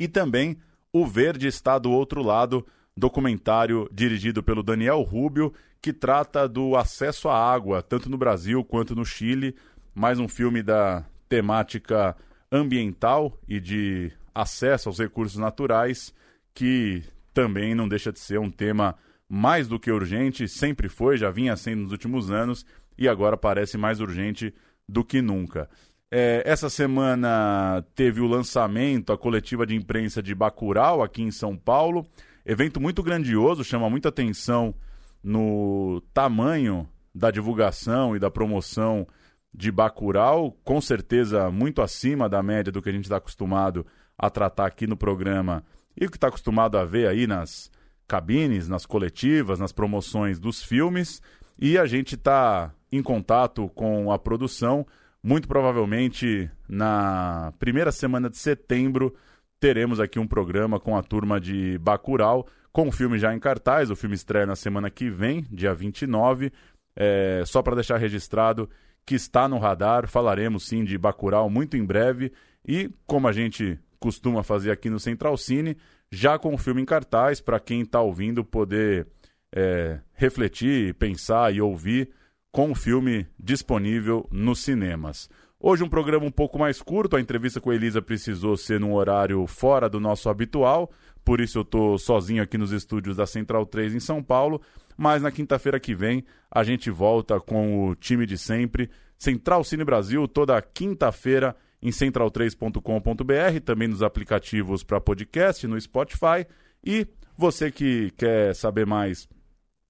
e 0.00 0.08
também 0.08 0.56
O 0.90 1.06
Verde 1.06 1.46
Está 1.46 1.78
do 1.78 1.90
Outro 1.90 2.22
Lado, 2.22 2.66
documentário 2.96 3.90
dirigido 3.92 4.42
pelo 4.42 4.62
Daniel 4.62 5.02
Rubio, 5.02 5.52
que 5.82 5.92
trata 5.92 6.48
do 6.48 6.76
acesso 6.76 7.28
à 7.28 7.36
água, 7.36 7.82
tanto 7.82 8.08
no 8.08 8.16
Brasil 8.16 8.64
quanto 8.64 8.94
no 8.94 9.04
Chile. 9.04 9.54
Mais 9.94 10.18
um 10.18 10.28
filme 10.28 10.62
da 10.62 11.04
temática 11.28 12.16
ambiental 12.50 13.38
e 13.46 13.60
de 13.60 14.10
acesso 14.34 14.88
aos 14.88 14.98
recursos 14.98 15.36
naturais, 15.36 16.10
que 16.54 17.02
também 17.34 17.74
não 17.74 17.86
deixa 17.86 18.10
de 18.10 18.18
ser 18.18 18.40
um 18.40 18.50
tema 18.50 18.94
mais 19.28 19.68
do 19.68 19.78
que 19.78 19.90
urgente, 19.90 20.48
sempre 20.48 20.88
foi, 20.88 21.18
já 21.18 21.30
vinha 21.30 21.54
sendo 21.54 21.82
nos 21.82 21.92
últimos 21.92 22.30
anos 22.30 22.64
e 22.98 23.08
agora 23.08 23.36
parece 23.36 23.76
mais 23.76 24.00
urgente 24.00 24.54
do 24.88 25.04
que 25.04 25.20
nunca. 25.20 25.68
É, 26.10 26.42
essa 26.46 26.70
semana 26.70 27.84
teve 27.94 28.20
o 28.20 28.26
lançamento, 28.26 29.12
a 29.12 29.18
coletiva 29.18 29.66
de 29.66 29.74
imprensa 29.74 30.22
de 30.22 30.34
Bacurau, 30.34 31.02
aqui 31.02 31.22
em 31.22 31.30
São 31.30 31.56
Paulo. 31.56 32.06
Evento 32.44 32.80
muito 32.80 33.02
grandioso, 33.02 33.64
chama 33.64 33.90
muita 33.90 34.08
atenção 34.08 34.74
no 35.22 36.00
tamanho 36.14 36.88
da 37.12 37.30
divulgação 37.30 38.14
e 38.14 38.20
da 38.20 38.30
promoção 38.30 39.06
de 39.52 39.72
Bacurau, 39.72 40.52
com 40.62 40.80
certeza 40.80 41.50
muito 41.50 41.82
acima 41.82 42.28
da 42.28 42.42
média 42.42 42.70
do 42.70 42.82
que 42.82 42.90
a 42.90 42.92
gente 42.92 43.04
está 43.04 43.16
acostumado 43.16 43.86
a 44.16 44.30
tratar 44.30 44.66
aqui 44.66 44.86
no 44.86 44.96
programa 44.96 45.64
e 45.98 46.04
o 46.04 46.10
que 46.10 46.16
está 46.16 46.28
acostumado 46.28 46.76
a 46.76 46.84
ver 46.84 47.08
aí 47.08 47.26
nas 47.26 47.70
cabines, 48.06 48.68
nas 48.68 48.84
coletivas, 48.86 49.58
nas 49.58 49.72
promoções 49.72 50.38
dos 50.38 50.62
filmes. 50.62 51.22
E 51.58 51.78
a 51.78 51.86
gente 51.86 52.14
está 52.14 52.72
em 52.90 53.02
contato 53.02 53.68
com 53.74 54.12
a 54.12 54.18
produção. 54.18 54.86
Muito 55.22 55.48
provavelmente 55.48 56.50
na 56.68 57.52
primeira 57.58 57.90
semana 57.90 58.30
de 58.30 58.36
setembro 58.36 59.14
teremos 59.58 59.98
aqui 59.98 60.18
um 60.18 60.26
programa 60.26 60.78
com 60.78 60.96
a 60.96 61.02
turma 61.02 61.40
de 61.40 61.78
Bacurau, 61.78 62.46
com 62.72 62.88
o 62.88 62.92
filme 62.92 63.18
já 63.18 63.34
em 63.34 63.38
cartaz. 63.38 63.90
O 63.90 63.96
filme 63.96 64.14
estreia 64.14 64.46
na 64.46 64.56
semana 64.56 64.90
que 64.90 65.10
vem, 65.10 65.44
dia 65.50 65.74
29. 65.74 66.52
É, 66.94 67.42
só 67.46 67.62
para 67.62 67.74
deixar 67.74 67.96
registrado 67.96 68.68
que 69.04 69.14
está 69.14 69.48
no 69.48 69.58
radar, 69.58 70.08
falaremos 70.08 70.66
sim 70.66 70.84
de 70.84 70.98
Bacurau 70.98 71.48
muito 71.48 71.76
em 71.76 71.84
breve. 71.84 72.32
E 72.66 72.90
como 73.06 73.28
a 73.28 73.32
gente 73.32 73.78
costuma 73.98 74.42
fazer 74.42 74.70
aqui 74.70 74.90
no 74.90 75.00
Central 75.00 75.36
Cine, 75.36 75.76
já 76.10 76.38
com 76.38 76.54
o 76.54 76.58
filme 76.58 76.82
em 76.82 76.84
cartaz, 76.84 77.40
para 77.40 77.58
quem 77.58 77.82
está 77.82 78.00
ouvindo 78.00 78.44
poder 78.44 79.06
é, 79.54 80.00
refletir, 80.12 80.94
pensar 80.94 81.54
e 81.54 81.60
ouvir 81.60 82.10
com 82.56 82.70
o 82.70 82.74
filme 82.74 83.26
disponível 83.38 84.26
nos 84.32 84.60
cinemas. 84.60 85.28
Hoje 85.60 85.84
um 85.84 85.90
programa 85.90 86.24
um 86.24 86.30
pouco 86.30 86.58
mais 86.58 86.80
curto, 86.80 87.14
a 87.14 87.20
entrevista 87.20 87.60
com 87.60 87.68
a 87.68 87.74
Elisa 87.74 88.00
precisou 88.00 88.56
ser 88.56 88.80
num 88.80 88.94
horário 88.94 89.46
fora 89.46 89.90
do 89.90 90.00
nosso 90.00 90.30
habitual, 90.30 90.90
por 91.22 91.38
isso 91.38 91.58
eu 91.58 91.62
estou 91.62 91.98
sozinho 91.98 92.42
aqui 92.42 92.56
nos 92.56 92.72
estúdios 92.72 93.18
da 93.18 93.26
Central 93.26 93.66
3 93.66 93.96
em 93.96 94.00
São 94.00 94.22
Paulo, 94.22 94.62
mas 94.96 95.20
na 95.20 95.30
quinta-feira 95.30 95.78
que 95.78 95.94
vem 95.94 96.24
a 96.50 96.64
gente 96.64 96.90
volta 96.90 97.38
com 97.38 97.90
o 97.90 97.94
time 97.94 98.24
de 98.24 98.38
sempre, 98.38 98.88
Central 99.18 99.62
Cine 99.62 99.84
Brasil, 99.84 100.26
toda 100.26 100.62
quinta-feira 100.62 101.54
em 101.82 101.90
central3.com.br, 101.90 103.60
também 103.66 103.88
nos 103.88 104.02
aplicativos 104.02 104.82
para 104.82 104.98
podcast, 104.98 105.66
no 105.66 105.78
Spotify. 105.78 106.46
E 106.82 107.06
você 107.36 107.70
que 107.70 108.12
quer 108.12 108.54
saber 108.54 108.86
mais 108.86 109.28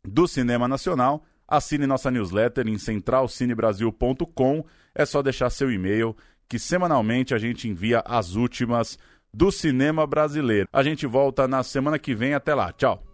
do 0.05 0.27
cinema 0.27 0.67
nacional, 0.67 1.25
assine 1.47 1.87
nossa 1.87 2.11
newsletter 2.11 2.67
em 2.67 2.79
centralcinebrasil.com. 2.79 4.65
É 4.95 5.05
só 5.05 5.23
deixar 5.23 5.51
seu 5.51 5.71
e-mail 5.71 6.17
que 6.49 6.59
semanalmente 6.59 7.35
a 7.35 7.39
gente 7.39 7.69
envia 7.69 8.03
as 8.07 8.35
últimas 8.35 8.99
do 9.33 9.51
cinema 9.53 10.07
brasileiro. 10.07 10.69
A 10.73 10.83
gente 10.83 11.07
volta 11.07 11.47
na 11.47 11.63
semana 11.63 11.99
que 11.99 12.15
vem. 12.15 12.35
Até 12.35 12.55
lá. 12.55 12.73
Tchau. 12.73 13.06